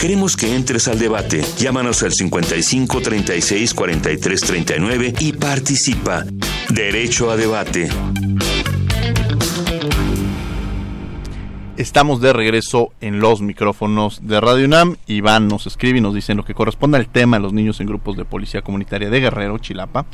[0.00, 1.42] Queremos que entres al debate.
[1.58, 6.24] Llámanos al 55 36 43 39 y participa.
[6.68, 7.88] Derecho a debate.
[11.76, 14.96] Estamos de regreso en los micrófonos de Radio UNAM.
[15.06, 17.86] Iván nos escribe y nos dice lo que corresponde al tema de los niños en
[17.86, 20.06] grupos de policía comunitaria de Guerrero, Chilapa.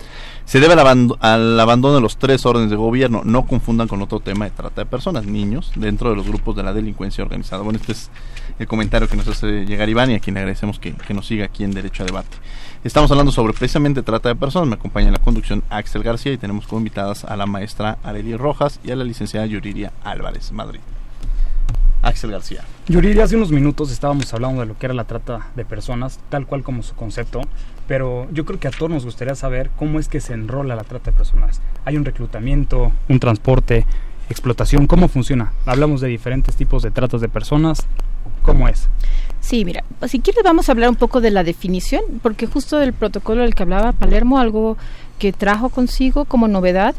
[0.45, 3.23] Se debe al, abando al, abandono de los tres órdenes de gobierno.
[3.25, 6.65] No confundan con otro tema de trata de personas, niños, dentro de los grupos de
[6.65, 7.63] la delincuencia organizada.
[7.63, 8.11] Bueno, este es
[8.59, 11.29] el comentario que nos hace llegar Iván y a quien le agradecemos que, que nos
[11.29, 12.39] siga aquí en Derecho a Debate.
[12.83, 14.69] Estamos hablando sobre precisamente trata de personas.
[14.69, 18.37] Me acompaña en la conducción Axel García y tenemos como invitadas a la maestra Arely
[18.37, 20.81] Rojas y a la licenciada Yuriria Álvarez Madrid.
[22.03, 22.63] Axel García.
[22.89, 26.47] Yuriria, hace unos minutos estábamos hablando de lo que era la trata de personas, tal
[26.47, 27.41] cual como su concepto,
[27.87, 30.85] pero yo creo que a todos nos gustaría saber cómo es que se enrola la
[30.85, 31.61] trata de personas.
[31.85, 33.87] ¿Hay un reclutamiento, un transporte,
[34.29, 34.87] explotación?
[34.87, 35.53] ¿Cómo funciona?
[35.65, 37.87] Hablamos de diferentes tipos de tratas de personas.
[38.43, 38.89] ¿Cómo es?
[39.41, 42.93] Sí, mira, si quieres vamos a hablar un poco de la definición, porque justo del
[42.93, 44.77] protocolo del que hablaba Palermo, algo
[45.19, 46.95] que trajo consigo como novedad,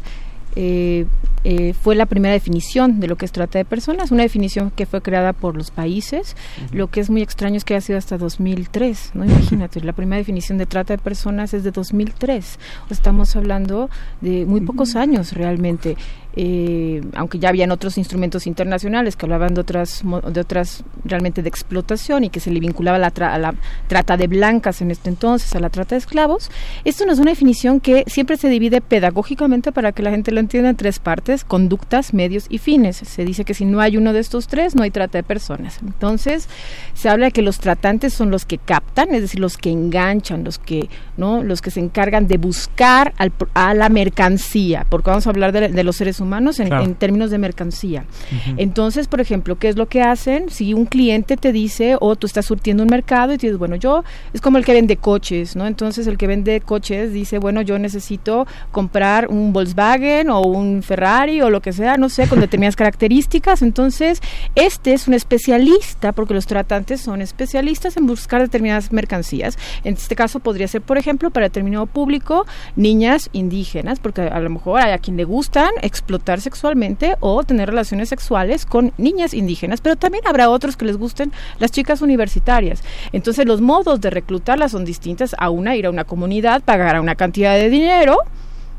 [0.56, 1.06] eh,
[1.46, 4.86] eh, fue la primera definición de lo que es trata de personas, una definición que
[4.86, 6.36] fue creada por los países.
[6.72, 9.24] Lo que es muy extraño es que ha sido hasta 2003, ¿no?
[9.26, 12.58] Imagínate, la primera definición de trata de personas es de 2003.
[12.88, 13.90] Estamos hablando
[14.22, 15.96] de muy pocos años realmente.
[16.36, 21.48] Eh, aunque ya habían otros instrumentos internacionales que hablaban de otras de otras realmente de
[21.48, 23.54] explotación y que se le vinculaba a la, a la
[23.86, 26.50] trata de blancas en este entonces a la trata de esclavos
[26.84, 30.40] esto no es una definición que siempre se divide pedagógicamente para que la gente lo
[30.40, 32.96] entienda en tres partes conductas medios y fines.
[32.96, 35.78] Se dice que si no hay uno de estos tres no hay trata de personas.
[35.86, 36.48] Entonces
[36.94, 40.42] se habla de que los tratantes son los que captan es decir los que enganchan
[40.42, 43.14] los que no los que se encargan de buscar
[43.54, 46.84] a la mercancía porque vamos a hablar de, de los seres humanos humanos en, claro.
[46.84, 48.04] en términos de mercancía.
[48.04, 48.54] Uh -huh.
[48.58, 50.50] Entonces, por ejemplo, ¿qué es lo que hacen?
[50.50, 53.76] Si un cliente te dice, o tú estás surtiendo un mercado y te dices, bueno,
[53.76, 55.66] yo, es como el que vende coches, ¿no?
[55.66, 61.40] Entonces, el que vende coches dice, bueno, yo necesito comprar un Volkswagen o un Ferrari
[61.40, 63.62] o lo que sea, no sé, con determinadas características.
[63.62, 64.20] Entonces,
[64.54, 69.58] este es un especialista, porque los tratantes son especialistas en buscar determinadas mercancías.
[69.84, 74.50] En este caso, podría ser, por ejemplo, para determinado público, niñas indígenas, porque a lo
[74.50, 75.70] mejor hay a quien le gustan
[76.14, 80.96] explotar sexualmente o tener relaciones sexuales con niñas indígenas, pero también habrá otros que les
[80.96, 82.84] gusten las chicas universitarias.
[83.12, 87.16] Entonces los modos de reclutarlas son distintas a una ir a una comunidad, pagar una
[87.16, 88.18] cantidad de dinero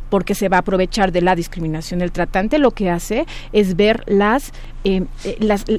[0.09, 2.01] porque se va a aprovechar de la discriminación.
[2.01, 4.53] El tratante lo que hace es ver las
[4.85, 5.37] eh, eh,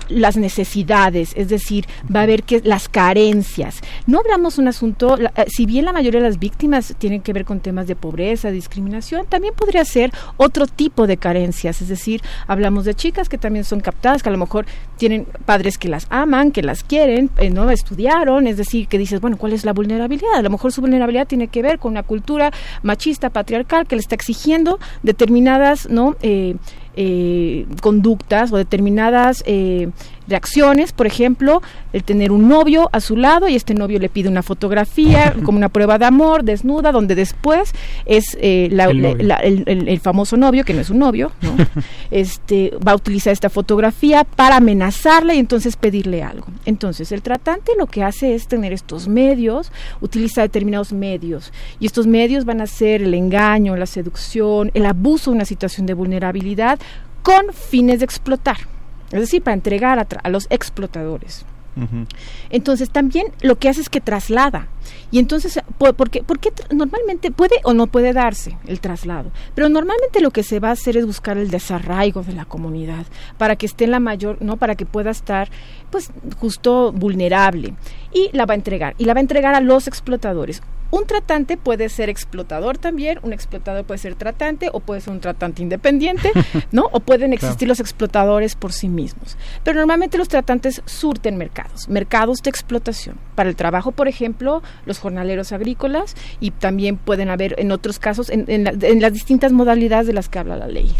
[0.09, 3.81] las, necesidades, es decir, va a ver que las carencias.
[4.07, 7.45] No hablamos un asunto, la, si bien la mayoría de las víctimas tienen que ver
[7.45, 12.85] con temas de pobreza, discriminación, también podría ser otro tipo de carencias, es decir, hablamos
[12.85, 14.66] de chicas que también son captadas, que a lo mejor
[14.97, 19.21] tienen padres que las aman, que las quieren, eh, no estudiaron, es decir, que dices,
[19.21, 20.35] bueno, ¿cuál es la vulnerabilidad?
[20.35, 22.51] A lo mejor su vulnerabilidad tiene que ver con una cultura
[22.83, 26.16] machista, patriarcal, que le está exigiendo determinadas, ¿no?
[26.23, 26.57] Eh,
[26.97, 29.89] eh, conductas o determinadas eh,
[30.29, 31.62] reacciones, por ejemplo,
[31.93, 35.59] el tener un novio a su lado y este novio le pide una fotografía como
[35.59, 37.73] una prueba de amor desnuda, donde después
[38.05, 41.33] es eh, la, el, la, el, el, el, famoso novio, que no es un novio,
[41.43, 41.57] ¿no?
[42.11, 46.47] este, va a utilizar esta fotografía para amenazarla y entonces pedirle algo.
[46.65, 52.07] Entonces, el tratante lo que hace es tener estos medios, utiliza determinados medios y estos
[52.07, 56.79] medios van a ser el engaño, la seducción, el abuso de una situación de vulnerabilidad
[57.23, 58.76] con fines de explotar
[59.12, 61.45] es decir, para entregar a, a los explotadores.
[61.77, 62.07] Uh -huh.
[62.49, 64.69] Entonces también lo que hace es que traslada.
[65.11, 69.31] Y entonces, ¿por qué, porque normalmente puede o no puede darse el traslado?
[69.55, 73.05] Pero normalmente lo que se va a hacer es buscar el desarraigo de la comunidad
[73.37, 74.57] para que esté en la mayor, ¿no?
[74.57, 75.51] Para que pueda estar,
[75.90, 77.75] pues, justo vulnerable.
[78.12, 78.95] Y la va a entregar.
[78.97, 80.62] Y la va a entregar a los explotadores.
[80.90, 85.20] Un tratante puede ser explotador también, un explotador puede ser tratante o puede ser un
[85.20, 86.33] tratante independiente,
[86.72, 86.88] ¿no?
[86.92, 87.70] O pueden existir claro.
[87.70, 89.37] los explotadores por sí mismos.
[89.64, 93.16] Pero normalmente los tratantes surten mercados, mercados de explotación.
[93.35, 98.31] Para el trabajo, por ejemplo, los jornaleros agrícolas y también pueden haber en otros casos
[98.31, 100.94] en, en, la, en las distintas modalidades de las que habla la ley.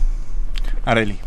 [0.85, 1.19] Areli,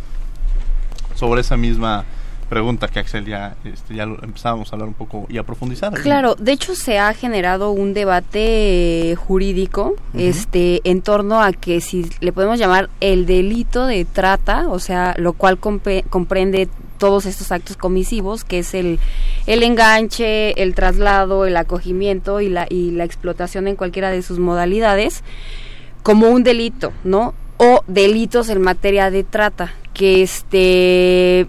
[1.16, 2.06] sobre esa misma
[2.50, 5.94] pregunta que Axel ya, este, ya lo empezábamos a hablar un poco y a profundizar.
[5.94, 12.10] Claro, de hecho se ha generado un debate jurídico este en torno a que si
[12.20, 17.78] le podemos llamar el delito de trata, o sea, lo cual comprende todos estos actos
[17.78, 19.00] comisivos, que es el,
[19.48, 24.40] el enganche, el traslado, el acogimiento y la, y la explotación en cualquiera de sus
[24.40, 25.24] modalidades,
[26.04, 27.34] como un delito, ¿no?
[27.58, 31.48] O delitos en materia de trata, que este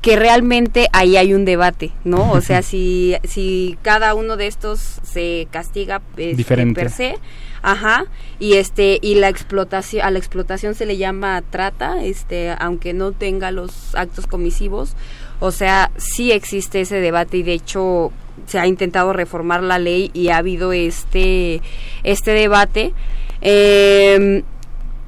[0.00, 2.30] que realmente ahí hay un debate, ¿no?
[2.32, 7.16] O sea, si, si cada uno de estos se castiga este, per se,
[7.62, 8.04] ajá,
[8.38, 13.10] y este y la explotación a la explotación se le llama trata, este, aunque no
[13.10, 14.94] tenga los actos comisivos,
[15.40, 18.12] o sea, sí existe ese debate y de hecho
[18.46, 21.60] se ha intentado reformar la ley y ha habido este
[22.04, 22.92] este debate.
[23.40, 24.44] Eh,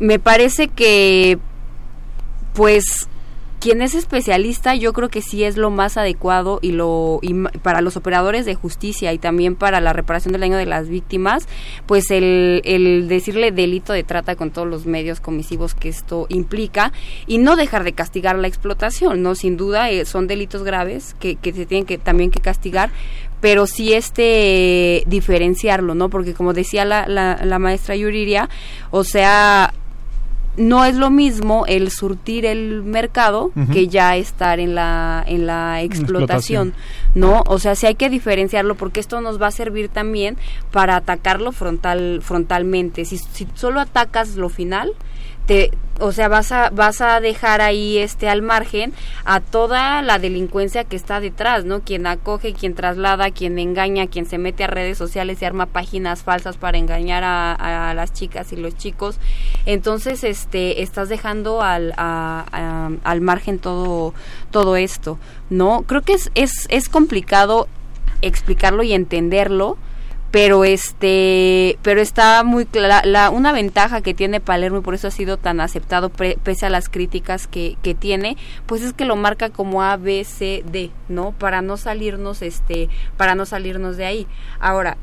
[0.01, 1.39] me parece que
[2.55, 3.09] pues
[3.61, 7.21] quien es especialista yo creo que sí es lo más adecuado y lo
[7.63, 11.47] para los operadores de justicia y también para la reparación del daño de las víctimas
[11.87, 16.93] pues el, el decirle delito de trata con todos los medios comisivos que esto implica
[17.27, 21.37] y no dejar de castigar la explotación no sin duda eh, son delitos graves que,
[21.37, 22.91] que se tienen que también que castigar
[23.41, 26.11] pero sí este diferenciarlo, ¿no?
[26.11, 28.51] Porque como decía la, la, la maestra Yuriria,
[28.91, 29.73] o sea,
[30.57, 35.83] no es lo mismo el surtir el mercado que ya estar en la en la
[35.83, 36.75] explotación,
[37.15, 40.37] no o sea si hay que diferenciarlo porque esto nos va a servir también
[40.73, 43.05] para atacarlo frontal frontalmente.
[43.05, 44.93] Si, si solo atacas lo final
[46.01, 48.93] o sea, vas a, vas a dejar ahí este al margen
[49.25, 51.81] a toda la delincuencia que está detrás, ¿no?
[51.81, 56.23] Quien acoge, quien traslada, quien engaña, quien se mete a redes sociales y arma páginas
[56.23, 59.19] falsas para engañar a, las chicas y los chicos.
[59.67, 64.15] Entonces, este, estás dejando al, al margen todo,
[64.51, 65.19] todo esto,
[65.51, 65.83] ¿no?
[65.87, 67.69] Creo que es, es, es complicado
[68.23, 69.77] explicarlo y entenderlo,
[70.31, 75.09] pero este pero está muy clara la, una ventaja que tiene Palermo y por eso
[75.09, 79.17] ha sido tan aceptado pese a las críticas que, que tiene pues es que lo
[79.17, 84.05] marca como A B C D no para no salirnos este para no salirnos de
[84.07, 84.27] ahí.
[84.61, 84.97] Ahora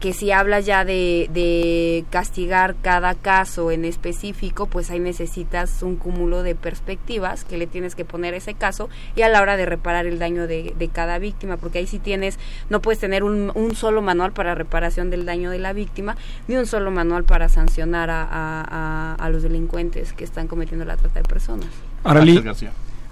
[0.00, 5.96] que si hablas ya de, de, castigar cada caso en específico, pues ahí necesitas un
[5.96, 9.56] cúmulo de perspectivas que le tienes que poner a ese caso y a la hora
[9.56, 13.24] de reparar el daño de, de cada víctima, porque ahí sí tienes, no puedes tener
[13.24, 16.16] un, un, solo manual para reparación del daño de la víctima,
[16.48, 20.96] ni un solo manual para sancionar a, a, a, los delincuentes que están cometiendo la
[20.96, 21.68] trata de personas.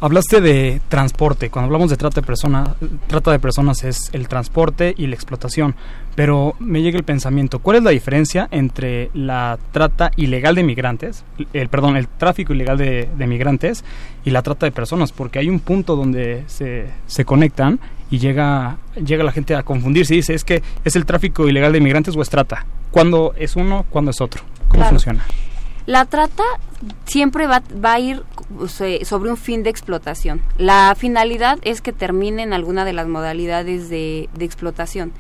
[0.04, 1.48] Hablaste de transporte.
[1.48, 2.68] Cuando hablamos de trata de personas,
[3.06, 5.74] trata de personas es el transporte y la explotación.
[6.14, 11.24] Pero me llega el pensamiento, ¿cuál es la diferencia entre la trata ilegal de migrantes,
[11.54, 13.82] el perdón, el tráfico ilegal de, migrantes
[14.26, 15.10] y la trata de personas?
[15.10, 20.12] Porque hay un punto donde se, se conectan y llega llega la gente a confundirse
[20.12, 22.66] y dice es que es el tráfico ilegal de migrantes o es trata.
[22.90, 24.42] ¿Cuándo es uno, cuándo es otro?
[24.68, 25.24] ¿Cómo funciona?
[25.86, 26.44] La trata
[27.04, 28.22] siempre va, va, a ir
[29.04, 30.40] sobre un fin de explotación.
[30.56, 35.12] La finalidad es que termine en alguna de las modalidades de, explotación.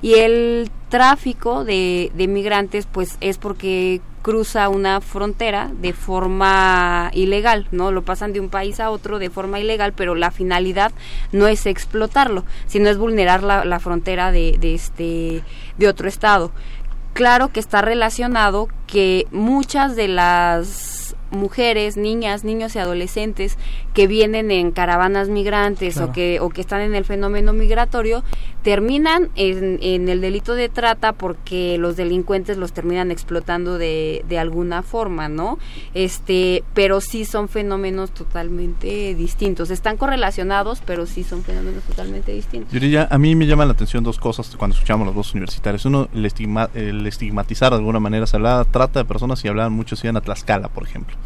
[0.00, 7.66] Y el tráfico de, de, migrantes, pues es porque cruza una frontera de forma ilegal,
[7.72, 7.92] ¿no?
[7.92, 10.92] Lo pasan de un país a otro de forma ilegal, pero la finalidad
[11.32, 15.42] no es explotarlo, sino es vulnerar la, la frontera de, de, este,
[15.78, 16.52] de otro estado
[17.18, 23.58] claro que está relacionado que muchas de las mujeres, niñas, niños y adolescentes
[23.92, 28.22] que vienen en caravanas migrantes o que o que están en el fenómeno migratorio
[28.62, 34.38] terminan en, en, el delito de trata porque los delincuentes los terminan explotando de, de
[34.38, 35.58] alguna forma, ¿no?
[35.94, 39.70] Este, pero sí son fenómenos totalmente distintos.
[39.70, 42.72] Están correlacionados, pero sí son fenómenos totalmente distintos.
[43.10, 45.84] A mí me llaman la atención dos cosas cuando escuchamos los dos universitarios.
[45.84, 49.72] Uno, el, estigma, el estigmatizar de alguna manera, se hablaba trata de personas y hablaban
[49.72, 51.16] mucho, si iban a Tlaxcala, por ejemplo.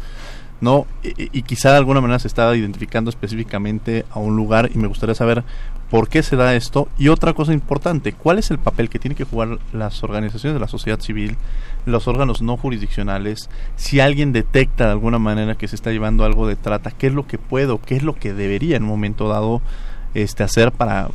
[0.63, 0.87] ¿No?
[1.03, 5.13] Y, quizá de alguna manera se estaba identificando específicamente a un lugar y me gustaría
[5.13, 5.43] saber
[5.89, 6.87] por qué se da esto.
[6.97, 10.61] Y otra cosa importante, ¿cuál es el papel que tienen que jugar las organizaciones de
[10.61, 11.35] la sociedad civil,
[11.85, 16.47] los órganos no jurisdiccionales, si alguien detecta de alguna manera que se está llevando algo
[16.47, 19.27] de trata, qué es lo que puedo, qué es lo que debería en un momento
[19.27, 19.61] dado
[20.13, 21.09] este hacer para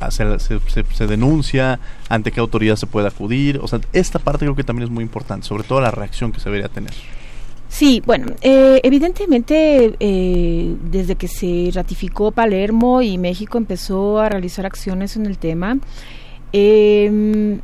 [0.00, 4.56] hacer se, se, denuncia ante qué autoridad se puede acudir o sea esta parte creo
[4.56, 6.92] que también es muy importante sobre todo la reacción que se debería tener
[7.70, 14.66] Sí, bueno, eh, evidentemente eh, desde que se ratificó Palermo y México empezó a realizar
[14.66, 15.78] acciones en el tema,
[16.52, 17.60] em,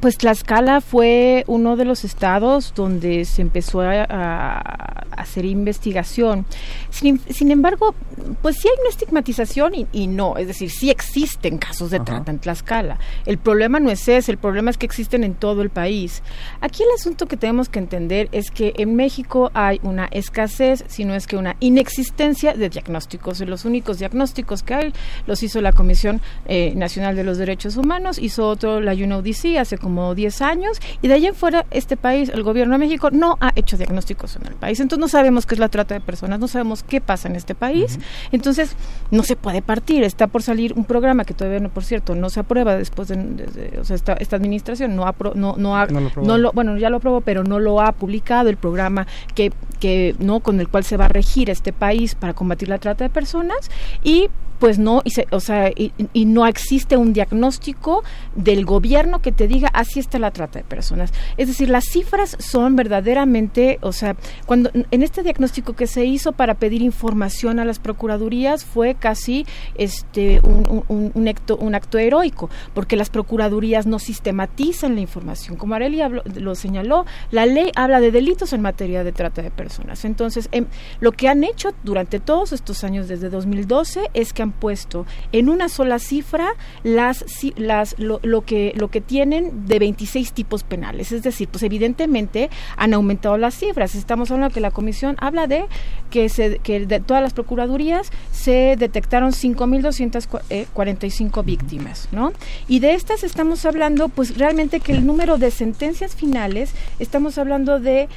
[0.00, 6.46] pues Tlaxcala fue uno de los estados donde se empezó a, a hacer investigación.
[6.90, 7.94] Sin, sin, embargo,
[8.40, 12.30] pues sí hay una estigmatización y, y, no, es decir, sí existen casos de trata
[12.30, 12.98] en Tlaxcala.
[13.26, 16.22] El problema no es ese, el problema es que existen en todo el país.
[16.60, 21.04] Aquí el asunto que tenemos que entender es que en México hay una escasez, si
[21.04, 23.40] no es que una inexistencia de diagnósticos.
[23.40, 24.92] Los únicos diagnósticos que hay
[25.26, 29.78] los hizo la Comisión eh, Nacional de los Derechos Humanos, hizo otro la UNODC hace
[29.82, 33.36] como 10 años y de allá en fuera este país, el gobierno de México, no
[33.40, 34.80] ha hecho diagnósticos en el país.
[34.80, 37.54] Entonces no sabemos qué es la trata de personas, no sabemos qué pasa en este
[37.54, 37.98] país.
[38.30, 38.76] Entonces
[39.10, 40.04] no se puede partir.
[40.04, 43.78] Está por salir un programa que todavía no, por cierto, no se aprueba después de,
[43.80, 46.98] o sea, esta, esta administración no, apro, no, no, ha, no, lo, bueno, ya lo
[46.98, 50.96] aprobó, pero no lo ha publicado el programa que, que no con el cual se
[50.96, 53.70] va a regir este país para combatir la trata de personas
[54.04, 54.30] y
[54.62, 58.04] pues no, y o sea, y, y, no existe un diagnóstico
[58.36, 61.12] del gobierno que te diga así está la trata de personas.
[61.36, 64.14] Es decir, las cifras son verdaderamente, o sea,
[64.46, 69.46] cuando en este diagnóstico que se hizo para pedir información a las procuradurías fue casi
[69.74, 75.56] este un, acto, un acto heroico, porque las procuradurías no sistematizan la información.
[75.56, 76.00] Como Areli
[76.36, 80.04] lo señaló, la ley habla de delitos en materia de trata de personas.
[80.04, 80.66] Entonces, em,
[81.00, 85.48] lo que han hecho durante todos estos años, desde 2012, es que han puesto en
[85.48, 87.24] una sola cifra las,
[87.56, 91.12] las lo, lo, que lo que tienen de 26 tipos penales.
[91.12, 93.94] Es decir pues evidentemente han aumentado las cifras.
[93.94, 95.64] Estamos hablando que la comisión habla de
[96.10, 102.32] que se que de todas las procuradurías se detectaron 5.245 víctimas no
[102.68, 107.80] y de estas estamos hablando pues realmente que el número de sentencias finales estamos hablando
[107.80, 108.08] de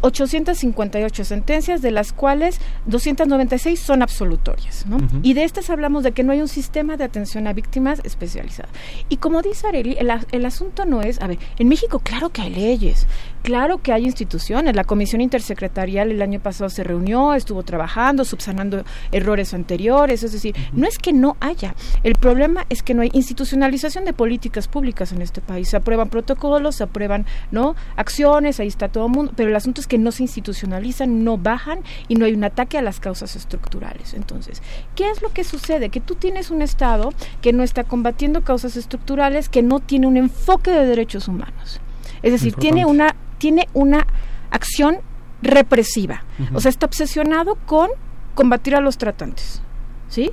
[0.00, 4.86] 858 sentencias, de las cuales 296 son absolutorias.
[4.86, 4.96] ¿no?
[4.96, 5.20] Uh -huh.
[5.22, 8.68] Y de estas hablamos de que no hay un sistema de atención a víctimas especializado.
[9.08, 12.42] Y como dice Areli, el, el asunto no es, a ver, en México claro que
[12.42, 13.06] hay leyes,
[13.44, 14.74] claro que hay instituciones.
[14.74, 20.24] La Comisión Intersecretarial el año pasado se reunió, estuvo trabajando, subsanando errores anteriores.
[20.24, 21.76] Es decir, no es que no haya.
[22.02, 25.68] El problema es que no hay institucionalización de políticas públicas en este país.
[25.68, 29.82] Se aprueban protocolos, se aprueban no acciones, ahí está todo el mundo, pero el asunto
[29.82, 33.36] es que no se institucionalizan, no bajan y no hay un ataque a las causas
[33.36, 34.14] estructurales.
[34.14, 34.62] Entonces,
[34.94, 35.90] ¿qué es lo que sucede?
[35.90, 40.16] Que tú tienes un Estado que no está combatiendo causas estructurales, que no tiene un
[40.16, 41.80] enfoque de derechos humanos.
[42.22, 42.60] Es decir, Importante.
[42.60, 43.14] tiene una,
[43.44, 44.06] tiene una
[44.50, 44.96] acción
[45.42, 46.24] represiva.
[46.38, 46.56] Uh -huh.
[46.56, 47.90] O sea, está obsesionado con
[48.34, 49.60] combatir a los tratantes.
[50.08, 50.30] ¿Sí?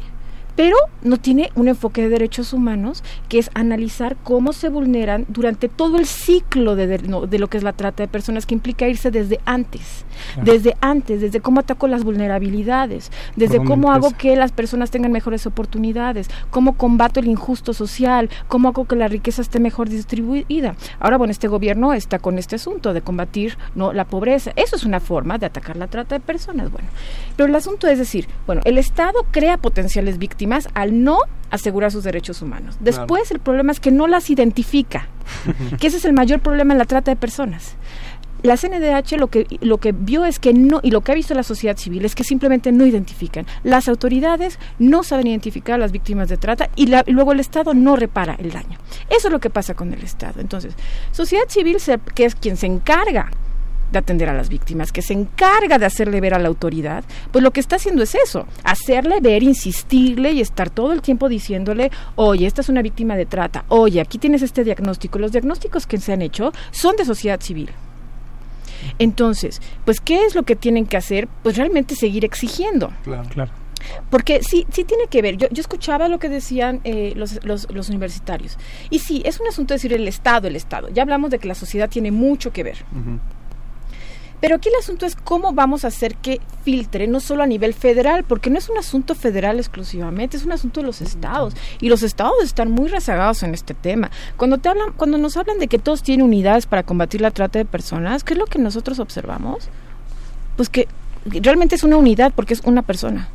[0.62, 5.70] Pero no tiene un enfoque de derechos humanos que es analizar cómo se vulneran durante
[5.70, 8.54] todo el ciclo de, de, no, de lo que es la trata de personas, que
[8.54, 10.06] implica irse desde antes,
[10.38, 10.42] ah.
[10.44, 15.48] desde antes, desde cómo ataco las vulnerabilidades, desde cómo hago que las personas tengan mejores
[15.48, 20.76] oportunidades, cómo combato el injusto social, cómo hago que la riqueza esté mejor distribuida.
[21.00, 24.52] Ahora, bueno, este gobierno está con este asunto de combatir no la pobreza.
[24.56, 26.72] Eso es una forma de atacar la trata de personas.
[26.72, 26.88] Bueno,
[27.36, 31.92] pero el asunto es decir, bueno, el Estado crea potenciales víctimas víctimas al no asegurar
[31.92, 32.78] sus derechos humanos.
[32.80, 33.36] Después claro.
[33.36, 35.08] el problema es que no las identifica,
[35.80, 37.76] que ese es el mayor problema en la trata de personas.
[38.44, 41.36] La CNDH lo que lo que vio es que no y lo que ha visto
[41.36, 43.46] la sociedad civil es que simplemente no identifican.
[43.64, 47.40] Las autoridades no saben identificar a las víctimas de trata y, la, y luego el
[47.40, 48.80] Estado no repara el daño.
[49.12, 50.42] Eso es lo que pasa con el Estado.
[50.42, 50.74] Entonces,
[51.12, 53.30] sociedad civil se, que es quien se encarga
[53.92, 57.44] de atender a las víctimas, que se encarga de hacerle ver a la autoridad, pues
[57.44, 61.92] lo que está haciendo es eso, hacerle ver, insistirle y estar todo el tiempo diciéndole,
[62.16, 65.20] oye, esta es una víctima de trata, oye, aquí tienes este diagnóstico.
[65.20, 67.70] Los diagnósticos que se han hecho son de sociedad civil.
[69.00, 71.28] Entonces, pues, ¿qué es lo que tienen que hacer?
[71.44, 72.92] Pues realmente seguir exigiendo.
[73.04, 73.52] Claro, claro.
[74.10, 75.38] Porque sí, sí tiene que ver.
[75.38, 78.58] Yo, yo escuchaba lo que decían eh, los, los, los, universitarios.
[78.90, 80.90] Y sí, es un asunto de decir el Estado, el Estado.
[80.90, 82.86] Ya hablamos de que la sociedad tiene mucho que ver.
[82.94, 83.20] Uh -huh.
[84.42, 87.76] Pero aquí el asunto es cómo vamos a hacer que filtre, no solo a nivel
[87.76, 91.54] federal, porque no es un asunto federal exclusivamente, es un asunto de los estados.
[91.80, 94.10] Y los estados están muy rezagados en este tema.
[94.38, 97.60] Cuando, te hablan, cuando nos hablan de que todos tienen unidades para combatir la trata
[97.60, 99.70] de personas, ¿qué es lo que nosotros observamos?
[100.58, 100.88] Pues que
[101.26, 103.30] realmente es una unidad porque es una persona.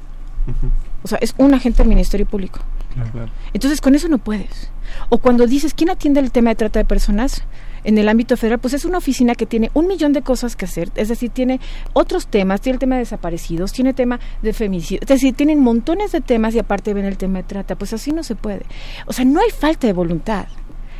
[0.48, 0.70] Uh -huh.
[1.04, 2.58] O sea, es un agente del Ministerio Público.
[2.92, 3.30] Claro.
[3.52, 4.70] Entonces, con eso no puedes.
[5.08, 7.42] O cuando dices, ¿quién atiende el tema de trata de personas?
[7.86, 10.64] En el ámbito federal, pues es una oficina que tiene un millón de cosas que
[10.64, 11.60] hacer, es decir, tiene
[11.92, 16.10] otros temas, tiene el tema de desaparecidos, tiene tema de femicidio, es decir, tienen montones
[16.12, 18.66] de temas y aparte ven el tema de trata, pues así no se puede.
[19.06, 20.46] O sea, no hay falta de voluntad.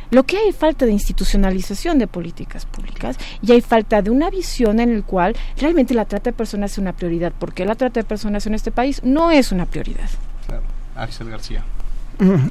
[0.09, 4.79] Lo que hay falta de institucionalización de políticas públicas y hay falta de una visión
[4.79, 8.05] en el cual realmente la trata de personas es una prioridad, porque la trata de
[8.05, 10.09] personas en este país no es una prioridad.
[10.47, 10.63] Claro.
[10.95, 11.65] Axel García.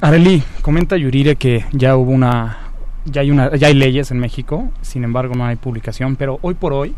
[0.01, 2.66] Areli, comenta Yurire que ya hubo una
[3.11, 6.53] ya hay una ya hay leyes en México, sin embargo no hay publicación, pero hoy
[6.53, 6.95] por hoy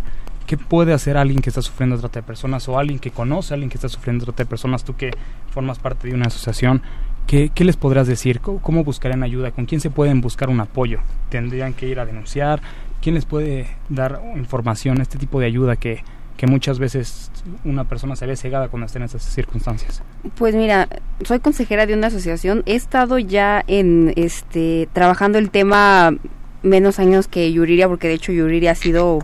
[0.50, 3.56] ¿qué puede hacer alguien que está sufriendo trata de personas o alguien que conoce a
[3.56, 5.12] alguien que está sufriendo trata de personas, tú que
[5.52, 6.82] formas parte de una asociación?
[7.28, 8.40] ¿Qué, qué les podrás decir?
[8.40, 9.52] ¿Cómo, ¿Cómo buscarían ayuda?
[9.52, 11.02] ¿Con quién se pueden buscar un apoyo?
[11.30, 12.62] ¿Tendrían que ir a denunciar?
[13.00, 16.04] ¿Quién les puede dar información, este tipo de ayuda que,
[16.40, 17.30] que muchas veces
[17.66, 20.02] una persona se ve cegada cuando está en esas circunstancias?
[20.38, 20.88] Pues mira,
[21.26, 26.16] soy consejera de una asociación, he estado ya en este trabajando el tema
[26.64, 29.20] menos años que Yuriria, porque de hecho Yuriria ha sido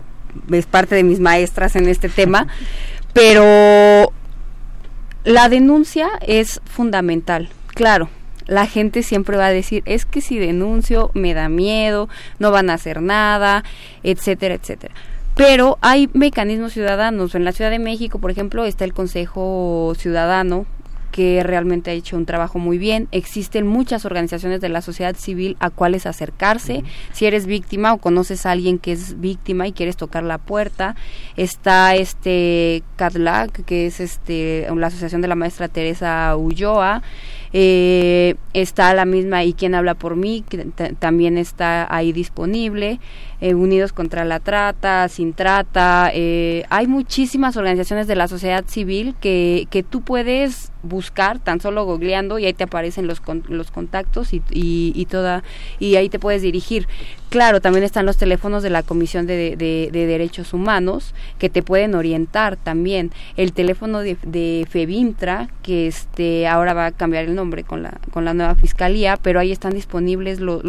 [0.52, 2.48] es parte de mis maestras en este tema,
[3.14, 4.12] pero
[5.24, 7.48] la denuncia es fundamental.
[7.68, 8.10] Claro,
[8.44, 12.68] la gente siempre va a decir, es que si denuncio me da miedo, no van
[12.68, 13.64] a hacer nada,
[14.02, 14.94] etcétera, etcétera.
[15.36, 17.34] Pero hay mecanismos ciudadanos.
[17.34, 20.64] En la Ciudad de México, por ejemplo, está el Consejo Ciudadano,
[21.12, 23.06] que realmente ha hecho un trabajo muy bien.
[23.12, 26.84] Existen muchas organizaciones de la sociedad civil a cuales acercarse.
[27.12, 30.96] Si eres víctima o conoces a alguien que es víctima y quieres tocar la puerta,
[31.36, 37.02] está este CADLAC, que es este la asociación de la maestra Teresa Ulloa.
[37.58, 40.44] Eh, está la misma y quien habla por mí,
[40.98, 43.00] también está ahí disponible.
[43.40, 46.10] Eh, Unidos contra la Trata, Sin Trata.
[46.12, 51.86] Eh, hay muchísimas organizaciones de la sociedad civil que, que tú puedes buscar tan solo
[51.86, 55.42] googleando y ahí te aparecen los, los contactos y, y, toda
[55.78, 56.88] y ahí te puedes dirigir.
[57.28, 61.96] Claro, también están los teléfonos de la Comisión de, de, Derechos Humanos que te pueden
[61.96, 63.10] orientar también.
[63.36, 67.98] El teléfono de, de FEBINTRA, que este ahora va a cambiar el nombre con la,
[68.12, 70.62] con la nueva fiscalía, pero ahí están disponibles los,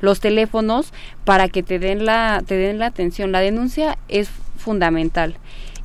[0.00, 3.30] los teléfonos para que te den la, te den la atención.
[3.30, 5.36] La denuncia es fundamental.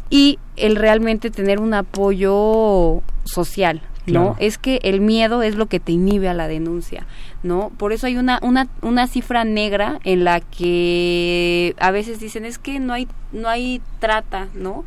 [0.10, 4.36] Y el realmente tener un apoyo social, ¿no?
[4.40, 7.06] Es que el miedo es lo que te inhibe a la denuncia,
[7.44, 7.72] ¿no?
[7.78, 12.58] Por eso hay una, una, una cifra negra en la que a veces dicen es
[12.58, 14.86] que no hay, no hay trata, ¿no?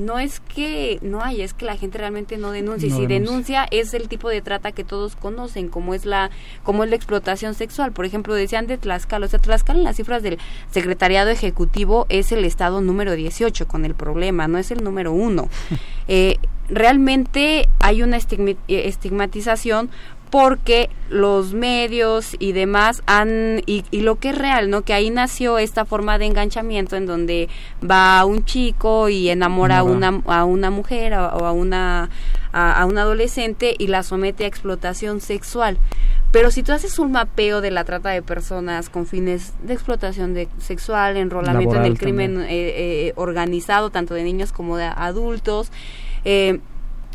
[0.00, 2.88] no es que no hay, es que la gente realmente no denuncia.
[2.88, 3.66] y si denuncia.
[3.70, 6.30] es el tipo de trata que todos conocen, como es la
[6.62, 7.92] como es la explotación sexual.
[7.92, 10.38] Por ejemplo, decían de Tlaxcala, o sea, Tlaxcala en las cifras del
[10.70, 15.48] Secretariado Ejecutivo es el estado número 18 con el problema, no es el número uno.
[16.08, 16.38] eh,
[16.70, 19.90] realmente hay una estigmatización
[20.30, 25.58] porque los medios y demás han y, lo que es real no que ahí nació
[25.58, 27.48] esta forma de enganchamiento en donde
[27.88, 32.10] va un chico y enamora a una a una mujer o a una
[32.52, 35.78] a, un adolescente y la somete a explotación sexual.
[36.32, 40.32] Pero si tú haces un mapeo de la trata de personas con fines de explotación
[40.32, 45.72] de, sexual, enrolamiento en el crimen eh, eh, organizado, tanto de niños como de adultos,
[46.24, 46.60] eh,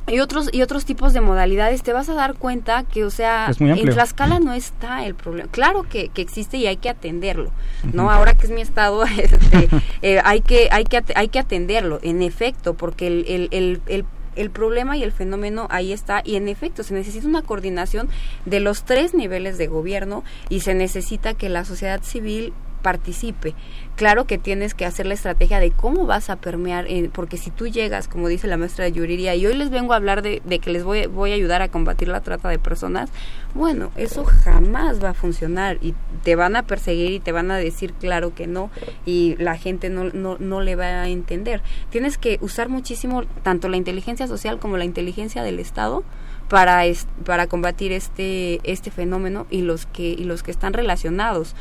[0.08, 3.50] y otros y otros tipos de modalidades te vas a dar cuenta que o sea
[3.60, 5.50] en Tlaxcala no está el problema.
[5.52, 7.52] Claro que, que existe y hay que atenderlo
[7.92, 9.68] no ahora que es mi estado este,
[10.02, 14.06] eh, hay que hay que hay que atenderlo en efecto porque el, el, el, el
[14.36, 18.10] el problema y el fenómeno ahí está y en efecto se necesita una coordinación
[18.46, 22.54] de los tres niveles de gobierno y se necesita que la sociedad civil
[22.86, 23.56] participe.
[23.96, 27.50] Claro que tienes que hacer la estrategia de cómo vas a permear, eh, porque si
[27.50, 30.40] tú llegas, como dice la maestra de Yuriria, y hoy les vengo a hablar de,
[30.60, 33.10] que les voy, voy a ayudar a combatir la trata de personas,
[33.56, 37.58] bueno, eso jamás va a funcionar y te van a perseguir y te van a
[37.58, 38.70] decir claro que no
[39.04, 41.64] y la gente no le va a entender.
[41.90, 46.04] Tienes que usar muchísimo tanto la inteligencia social como la inteligencia del Estado
[46.50, 46.84] para,
[47.26, 51.56] para combatir este, este fenómeno y los que, y los que están relacionados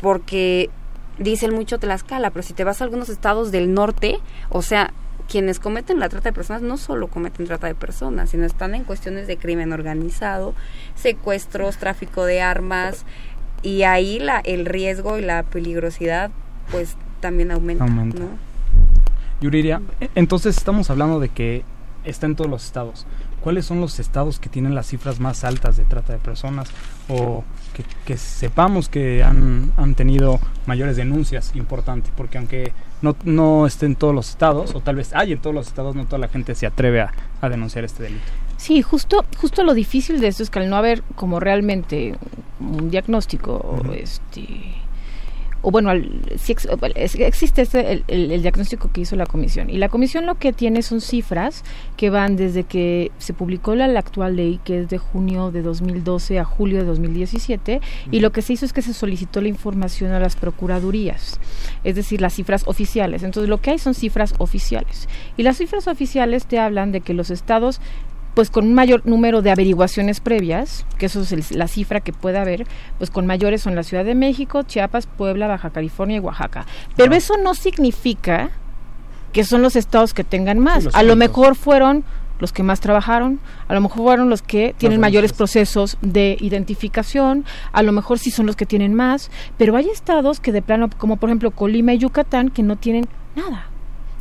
[0.00, 0.70] porque
[1.18, 4.18] dicen mucho Tlaxcala, pero si te vas a algunos estados del norte,
[4.48, 4.92] o sea,
[5.28, 8.84] quienes cometen la trata de personas no solo cometen trata de personas, sino están en
[8.84, 10.54] cuestiones de crimen organizado,
[10.94, 13.04] secuestros, tráfico de armas,
[13.62, 16.30] y ahí la, el riesgo y la peligrosidad
[16.70, 17.86] pues también aumenta.
[19.40, 21.64] Yuriria, e, entonces estamos hablando de que
[22.04, 23.06] está en todos los estados.
[23.48, 26.68] ¿Cuáles son los estados que tienen las cifras más altas de trata de personas
[27.08, 27.44] o
[28.04, 33.96] que, sepamos que han, han, tenido mayores denuncias importantes, porque aunque no, no esté en
[33.96, 36.54] todos los estados, o tal vez hay en todos los estados, no toda la gente
[36.54, 38.26] se atreve a, a denunciar este delito.
[38.58, 42.18] Sí, justo, justo lo difícil de esto es que al no haber como realmente
[42.60, 44.74] un diagnóstico, este
[45.62, 45.90] o bueno,
[46.36, 49.70] si existe este, el, diagnóstico que hizo la comisión.
[49.70, 51.64] Y la comisión lo que tiene son cifras
[51.96, 56.38] que van desde que se publicó la, actual ley, que es de junio de 2012
[56.38, 57.80] a julio de 2017,
[58.10, 61.40] y lo que se hizo es que se solicitó la información a las procuradurías,
[61.82, 63.22] es decir, las cifras oficiales.
[63.22, 65.08] Entonces, lo que hay son cifras oficiales.
[65.36, 67.80] Y las cifras oficiales te hablan de que los estados
[68.34, 72.38] pues con un mayor número de averiguaciones previas, que eso es la cifra que puede
[72.38, 72.66] haber,
[72.98, 76.66] pues con mayores son la Ciudad de México, Chiapas, Puebla, Baja California y Oaxaca.
[76.96, 78.50] Pero eso no significa
[79.32, 80.88] que son los estados que tengan más.
[80.94, 82.04] a lo mejor fueron
[82.38, 87.44] los que más trabajaron, a lo mejor fueron los que tienen mayores procesos de identificación,
[87.72, 90.88] a lo mejor sí son los que tienen más, pero hay estados que de plano,
[90.98, 93.66] como por ejemplo Colima y Yucatán, que no tienen nada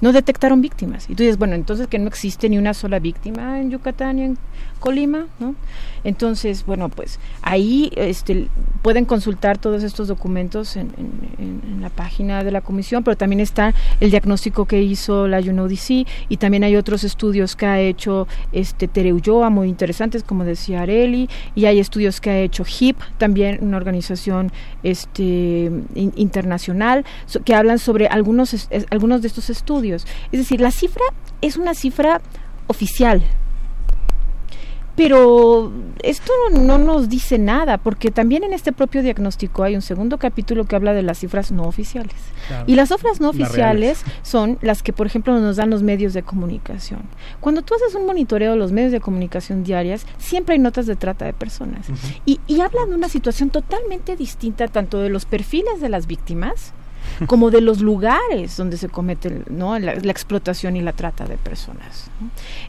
[0.01, 1.09] no detectaron víctimas.
[1.09, 4.23] Y tú dices, bueno, entonces que no existe ni una sola víctima en Yucatán y
[4.23, 4.37] en
[4.77, 5.55] Colima, ¿no?
[6.03, 8.47] Entonces, bueno, pues ahí este,
[8.81, 10.87] pueden consultar todos estos documentos en,
[11.81, 16.37] la página de la comisión, pero también está el diagnóstico que hizo la UNODC y
[16.37, 21.65] también hay otros estudios que ha hecho este Tereuyoa muy interesantes, como decía Areli, y
[21.65, 24.51] hay estudios que ha hecho HIP, también una organización
[24.83, 27.05] este, internacional,
[27.45, 30.07] que hablan sobre algunos, algunos de estos estudios.
[30.31, 31.03] Es decir, la cifra
[31.41, 32.21] es una cifra
[32.67, 33.21] oficial,
[34.97, 35.71] pero
[36.01, 40.65] esto no nos dice nada, porque también en este propio diagnóstico hay un segundo capítulo
[40.65, 42.15] que habla de las cifras no oficiales.
[42.65, 46.23] Y las cifras no oficiales son las que, por ejemplo, nos dan los medios de
[46.23, 47.01] comunicación.
[47.39, 50.95] Cuando tú haces un monitoreo de los medios de comunicación diarias, siempre hay notas de
[50.95, 51.85] trata de personas.
[52.25, 56.73] y, y hablan de una situación totalmente distinta, tanto de los perfiles de las víctimas,
[57.25, 59.77] como de los lugares donde se comete ¿no?
[59.79, 62.09] la, explotación y la trata de personas.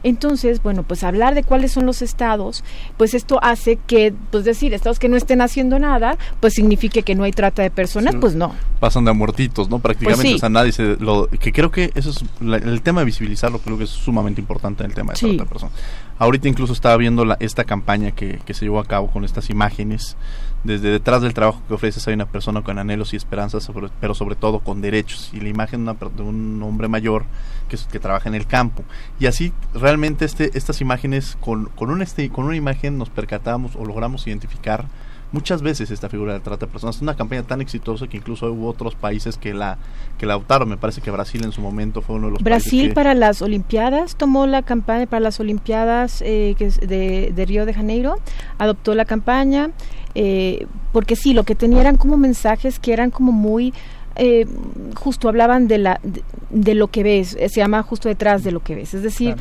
[0.03, 2.63] Entonces, bueno, pues hablar de cuáles son los estados,
[2.97, 7.15] pues esto hace que, pues decir, estados que no estén haciendo nada, pues signifique que
[7.15, 8.55] no hay trata de personas, pues no.
[8.79, 9.79] Pasan de muertitos, ¿no?
[9.79, 13.77] Prácticamente, pues nadie se lo, que creo que eso es el tema de visibilizarlo, creo
[13.77, 15.73] que es sumamente importante en el tema de trata de personas.
[16.19, 19.49] Ahorita incluso estaba viendo la, esta campaña que, que se llevó a cabo con estas
[19.49, 20.17] imágenes
[20.63, 23.69] desde detrás del trabajo que ofreces hay una persona con anhelos y esperanzas,
[24.01, 25.31] pero sobre todo con derechos.
[25.33, 27.25] Y la imagen de, un hombre mayor
[27.69, 28.83] que, que, trabaja en el campo.
[29.19, 33.75] Y así realmente este, estas imágenes, con, con, un este, con una imagen nos percatamos
[33.75, 34.85] o logramos identificar
[35.31, 36.97] muchas veces esta figura de trata de personas.
[36.97, 39.77] Es una campaña tan exitosa que incluso hubo otros países que la
[40.17, 40.69] que la adoptaron.
[40.69, 44.15] Me parece que Brasil en su momento fue uno de los Brasil para las Olimpiadas
[44.15, 48.15] tomó la campaña para las Olimpiadas eh, que es de, de Río de Janeiro,
[48.57, 49.71] adoptó la campaña.
[50.15, 53.73] Eh, porque sí, lo que tenía eran como mensajes que eran como muy...
[54.15, 54.47] Eh,
[54.95, 56.01] justo hablaban de, la,
[56.49, 59.37] de, lo que ves, eh, se llama justo detrás de lo que ves, es decir,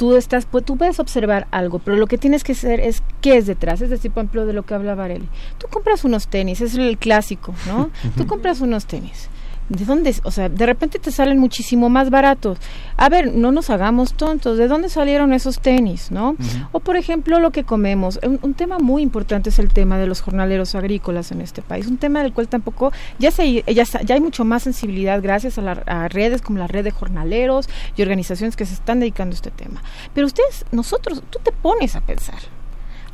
[0.00, 3.36] tú estás, pues, tú puedes observar algo, pero lo que tienes que hacer es qué
[3.36, 5.26] es detrás, es decir, por ejemplo, de lo que habla Varela.
[5.58, 7.90] Tú compras unos tenis, es el clásico, ¿no?
[8.16, 9.28] tú compras unos tenis
[9.70, 10.14] ¿de dónde?
[10.24, 12.58] O sea, de repente te salen muchísimo más baratos.
[12.96, 16.36] A ver, no nos hagamos tontos, ¿de dónde salieron esos tenis, no?
[16.72, 18.18] O por ejemplo, lo que comemos.
[18.22, 21.96] Un, tema muy importante es el tema de los jornaleros agrícolas en este país, un
[21.96, 26.08] tema del cual tampoco ya se ya, ya hay mucho más sensibilidad gracias a, a
[26.08, 29.82] redes como la red de jornaleros y organizaciones que se están dedicando a este tema.
[30.14, 32.59] Pero ustedes, nosotros, tú te pones a pensar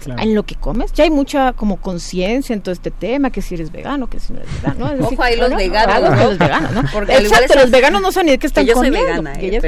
[0.07, 0.93] en lo que comes.
[0.93, 4.33] Ya hay mucha como conciencia en todo este tema, que si eres vegano, que si
[4.33, 4.93] no eres vegano.
[4.93, 6.83] Es Ojo, ahí los veganos, los veganos, ¿no?
[6.93, 9.31] Porque Exacto, los veganos no saben ni de qué están comiendo.
[9.39, 9.61] Eh,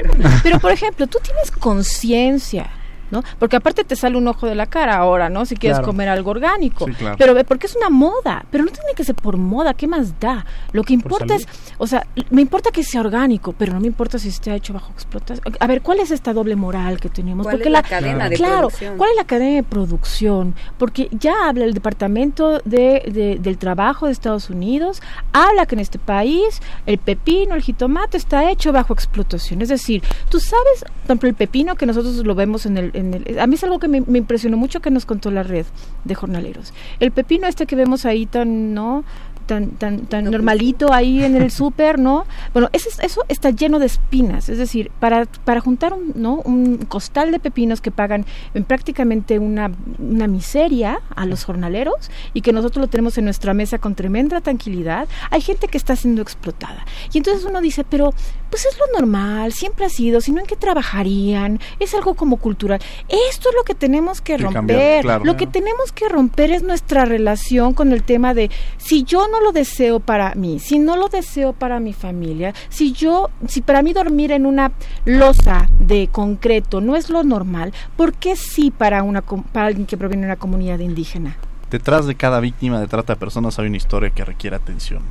[0.43, 2.71] pero por ejemplo, tú tienes conciencia
[3.11, 3.23] ¿no?
[3.39, 5.47] Porque aparte te sale un ojo de la cara ahora, ¿no?
[5.47, 6.87] Si quieres comer algo orgánico.
[7.17, 10.45] Pero porque es una moda, pero no tiene que ser por moda, ¿qué más da?
[10.73, 11.47] Lo que importa es,
[11.79, 14.93] o sea, me importa que sea orgánico, pero no me importa si esté hecho bajo
[14.93, 15.55] explotación.
[15.61, 17.45] A ver, ¿cuál es esta doble moral que tenemos?
[17.45, 20.55] ¿Cuál porque es la, cadena de claro, ¿cuál es la cadena de producción?
[20.79, 25.03] Porque ya habla el Departamento de, del Trabajo de Estados Unidos,
[25.33, 29.63] habla que en este país el pepino, el jitomate está hecho bajo explotación.
[29.63, 33.47] Es decir, tú sabes, por ejemplo, el pepino que nosotros lo vemos en el a
[33.47, 35.67] mí es algo que me, impresionó mucho que nos contó la red
[36.05, 36.73] de jornaleros.
[37.01, 39.05] El pepino este que vemos ahí tan, ¿no?
[39.49, 42.27] tan, tan, tan normalito ahí en el súper, ¿no?
[42.53, 46.35] Bueno, eso, eso está lleno de espinas, es decir, para, para juntar un, ¿no?
[46.45, 52.43] un costal de pepinos que pagan en prácticamente una, una miseria a los jornaleros y
[52.43, 56.23] que nosotros lo tenemos en nuestra mesa con tremenda tranquilidad, hay gente que está siendo
[56.23, 56.85] explotada.
[57.13, 58.13] Y entonces uno dice, pero
[58.51, 62.39] pues es lo normal, siempre ha sido, si no en qué trabajarían, es algo como
[62.39, 62.81] cultural.
[63.31, 65.05] Esto es lo que tenemos que romper.
[65.05, 69.41] Lo que tenemos que romper es nuestra relación con el tema de si yo no
[69.41, 73.83] lo deseo para mí, si no lo deseo para mi familia, si yo, si para
[73.83, 74.73] mí dormir en una
[75.05, 79.97] losa de concreto no es lo normal, ¿por qué sí para, una, para alguien que
[79.97, 81.37] proviene de una comunidad indígena?
[81.71, 85.03] Detrás de cada víctima de trata de personas hay una historia que requiere atención.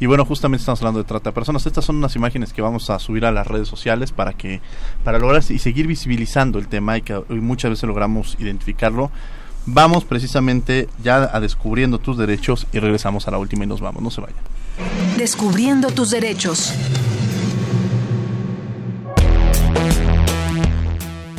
[0.00, 1.66] Y bueno, justamente estamos hablando de trata de personas.
[1.66, 4.60] Estas son unas imágenes que vamos a subir a las redes sociales para que
[5.04, 9.10] para lograr y seguir visibilizando el tema y que muchas veces logramos identificarlo
[9.66, 14.02] Vamos precisamente ya a descubriendo tus derechos y regresamos a la última y nos vamos,
[14.02, 14.36] no se vayan.
[15.16, 16.74] Descubriendo tus derechos.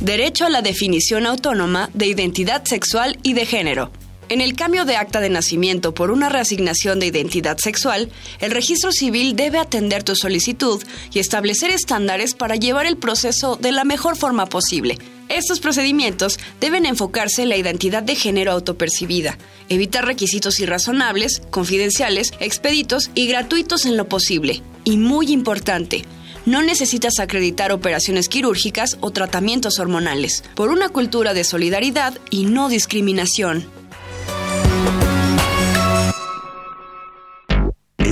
[0.01, 3.91] Derecho a la definición autónoma de identidad sexual y de género.
[4.28, 8.09] En el cambio de acta de nacimiento por una reasignación de identidad sexual,
[8.39, 10.82] el registro civil debe atender tu solicitud
[11.13, 14.97] y establecer estándares para llevar el proceso de la mejor forma posible.
[15.30, 19.38] Estos procedimientos deben enfocarse en la identidad de género autopercibida,
[19.69, 24.63] evitar requisitos irrazonables, confidenciales, expeditos y gratuitos en lo posible.
[24.86, 26.03] Y muy importante,
[26.47, 32.69] no necesitas acreditar operaciones quirúrgicas o tratamientos hormonales, por una cultura de solidaridad y no
[32.69, 33.85] discriminación.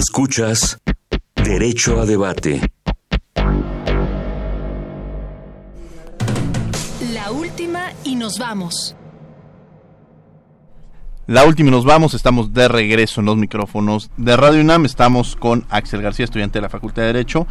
[0.03, 0.79] Escuchas
[1.33, 2.59] Derecho a Debate.
[7.13, 8.97] La última y nos vamos.
[11.25, 15.37] La última y nos vamos, estamos de regreso en los micrófonos de Radio UNAM, estamos
[15.37, 17.47] con Axel García, estudiante de la Facultad de Derecho,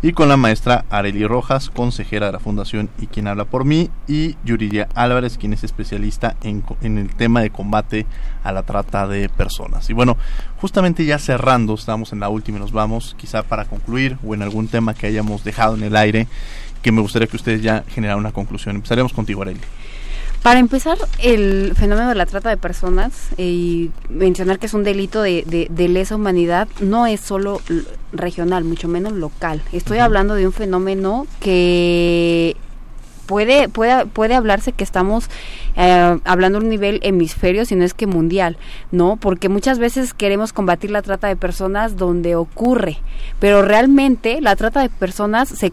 [0.00, 3.90] y con la maestra Areli Rojas, consejera de la Fundación y quien habla por mí,
[4.06, 8.06] y Yuridia Álvarez, quien es especialista en, en el tema de combate
[8.44, 9.90] a la trata de personas.
[9.90, 10.16] Y bueno,
[10.60, 14.42] justamente ya cerrando, estamos en la última y nos vamos, quizá para concluir o en
[14.42, 16.28] algún tema que hayamos dejado en el aire,
[16.80, 18.76] que me gustaría que ustedes ya generaran una conclusión.
[18.76, 19.58] Empezaremos contigo, Areli.
[20.46, 24.84] Para empezar, el fenómeno de la trata de personas eh, y mencionar que es un
[24.84, 27.60] delito de, de, de, lesa humanidad no es solo
[28.12, 29.60] regional, mucho menos local.
[29.72, 30.04] Estoy uh -huh.
[30.04, 32.56] hablando de un fenómeno que
[33.26, 35.28] puede, puede, puede hablarse que estamos
[35.76, 38.56] eh, hablando a un nivel hemisferio, si no es que mundial,
[38.92, 39.16] ¿no?
[39.16, 42.98] Porque muchas veces queremos combatir la trata de personas donde ocurre,
[43.40, 45.72] pero realmente la trata de personas se,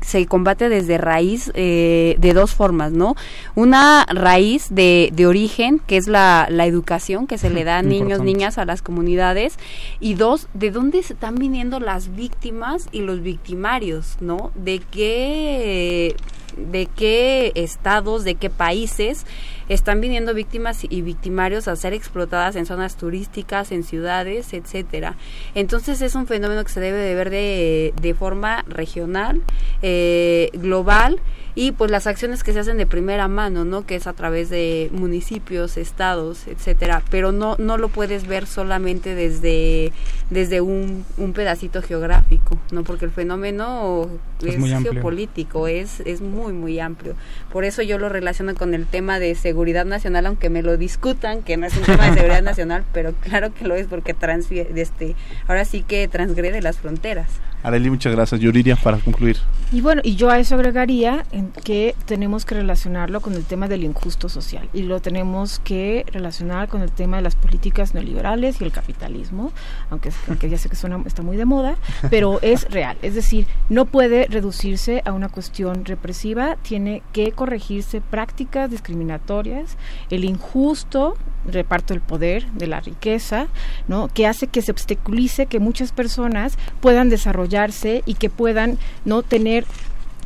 [0.00, 3.14] se combate desde raíz eh, de dos formas, ¿no?
[3.54, 7.82] Una raíz de, de origen, que es la, la, educación que se le da a
[7.82, 9.58] niños, niñas, a las comunidades,
[10.00, 14.50] y dos, de dónde se están viniendo las víctimas y los victimarios, ¿no?
[14.54, 16.16] De qué
[16.56, 19.24] de qué estados, de qué países
[19.68, 25.16] están viniendo víctimas y victimarios a ser explotadas en zonas turísticas, en ciudades, etcétera.
[25.54, 29.42] Entonces es un fenómeno que se debe de ver de, de forma regional,
[29.82, 31.20] eh, global
[31.54, 33.84] y pues las acciones que se hacen de primera mano, ¿no?
[33.84, 39.16] Que es a través de municipios, estados, etcétera, pero no no lo puedes ver solamente
[39.16, 39.92] desde
[40.30, 42.84] desde un, un pedacito geográfico, ¿no?
[42.84, 44.08] Porque el fenómeno
[44.40, 47.14] es, es geopolítico, es es muy muy amplio.
[47.52, 51.42] Por eso yo lo relaciono con el tema de seguridad nacional, aunque me lo discutan,
[51.42, 54.80] que no es un tema de seguridad nacional, pero claro que lo es porque transfiere,
[54.80, 55.16] este,
[55.46, 57.28] ahora sí que transgrede las fronteras.
[57.62, 58.40] Areli, muchas gracias.
[58.40, 59.36] Yuriria, para concluir.
[59.72, 63.66] Y bueno, y yo a eso agregaría en que tenemos que relacionarlo con el tema
[63.66, 68.60] del injusto social y lo tenemos que relacionar con el tema de las políticas neoliberales
[68.60, 69.52] y el capitalismo,
[69.90, 71.76] aunque, aunque ya sé que suena, está muy de moda,
[72.10, 72.96] pero es real.
[73.02, 76.18] Es decir, no puede reducirse a una cuestión represiva,
[76.62, 79.76] tiene que corregirse prácticas discriminatorias,
[80.10, 81.16] el injusto
[81.46, 83.48] reparto del poder, de la riqueza,
[83.86, 84.08] ¿no?
[84.08, 89.64] que hace que se obstaculice que muchas personas puedan desarrollarse y que puedan no tener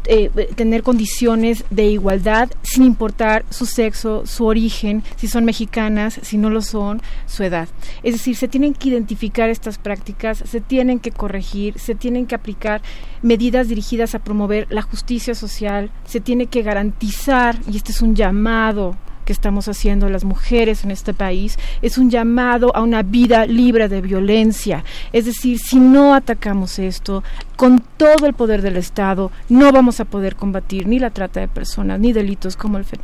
[0.07, 6.39] eh, tener condiciones de igualdad sin importar su sexo, su origen, si son mexicanas, si
[6.39, 7.69] no lo son, su edad.
[8.03, 12.35] Es decir, se tienen que identificar estas prácticas, se tienen que corregir, se tienen que
[12.35, 12.83] aplicar
[13.23, 18.17] medidas dirigidas a promover la justicia social, se tiene que garantizar, y este es un
[18.17, 23.47] llamado que estamos haciendo las mujeres en este país es un llamado a una vida
[23.47, 24.85] libre de violencia.
[25.13, 27.23] Es decir, si no atacamos esto
[27.63, 31.47] con todo el poder del Estado, no vamos a poder combatir ni la trata de
[31.47, 32.99] personas ni delitos como el, fe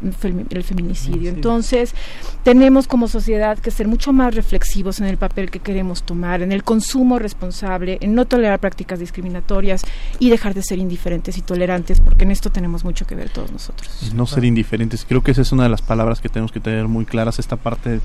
[0.51, 1.31] el feminicidio.
[1.31, 1.95] Entonces,
[2.43, 6.51] tenemos como sociedad que ser mucho más reflexivos en el papel que queremos tomar, en
[6.51, 9.85] el consumo responsable, en no tolerar prácticas discriminatorias
[10.19, 13.53] y dejar de ser indiferentes y tolerantes, porque en esto tenemos mucho que ver todos
[13.53, 14.13] nosotros.
[14.13, 16.89] No ser indiferentes, creo que esa es una de las palabras que tenemos que tener
[16.89, 18.01] muy claras, esta parte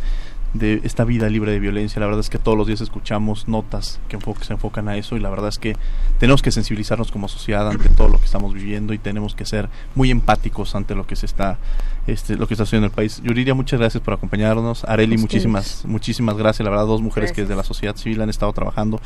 [0.53, 1.99] de esta vida libre de violencia.
[1.99, 5.19] La verdad es que todos los días escuchamos notas que se enfocan a eso y
[5.19, 5.75] la verdad es que
[6.19, 9.69] tenemos que sensibilizarnos como sociedad ante todo lo que estamos viviendo y tenemos que ser
[9.95, 11.57] muy empáticos ante lo que se está
[12.05, 13.21] este, lo que está sucediendo en el país.
[13.23, 14.83] Yuriria, muchas gracias por acompañarnos.
[14.85, 16.63] Areli, muchísimas muchísimas gracias.
[16.63, 17.35] La verdad, dos mujeres gracias.
[17.35, 19.01] que desde la sociedad civil han estado trabajando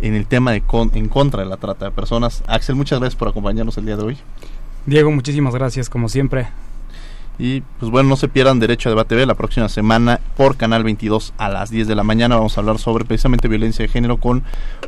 [0.00, 2.42] en el tema de con, en contra de la trata de personas.
[2.46, 4.18] Axel, muchas gracias por acompañarnos el día de hoy.
[4.86, 6.48] Diego, muchísimas gracias como siempre.
[7.38, 10.82] Y pues bueno, no se pierdan Derecho a Debate B la próxima semana por Canal
[10.82, 12.34] 22 a las 10 de la mañana.
[12.34, 14.42] Vamos a hablar sobre precisamente violencia de género con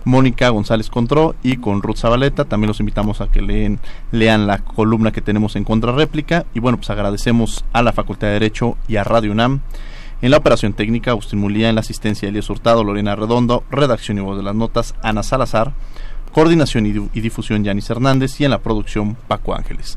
[0.04, 2.46] Mónica González Contró y con Ruth Zabaleta.
[2.46, 3.78] También los invitamos a que leen,
[4.10, 6.44] lean la columna que tenemos en Contrarréplica.
[6.52, 9.60] Y bueno, pues agradecemos a la Facultad de Derecho y a Radio UNAM.
[10.20, 14.22] En la operación técnica, Agustín Mulía, en la asistencia Elias Hurtado, Lorena Redondo, redacción y
[14.22, 15.72] voz de las notas, Ana Salazar,
[16.32, 19.96] coordinación y difusión Yanis Hernández y en la producción Paco Ángeles.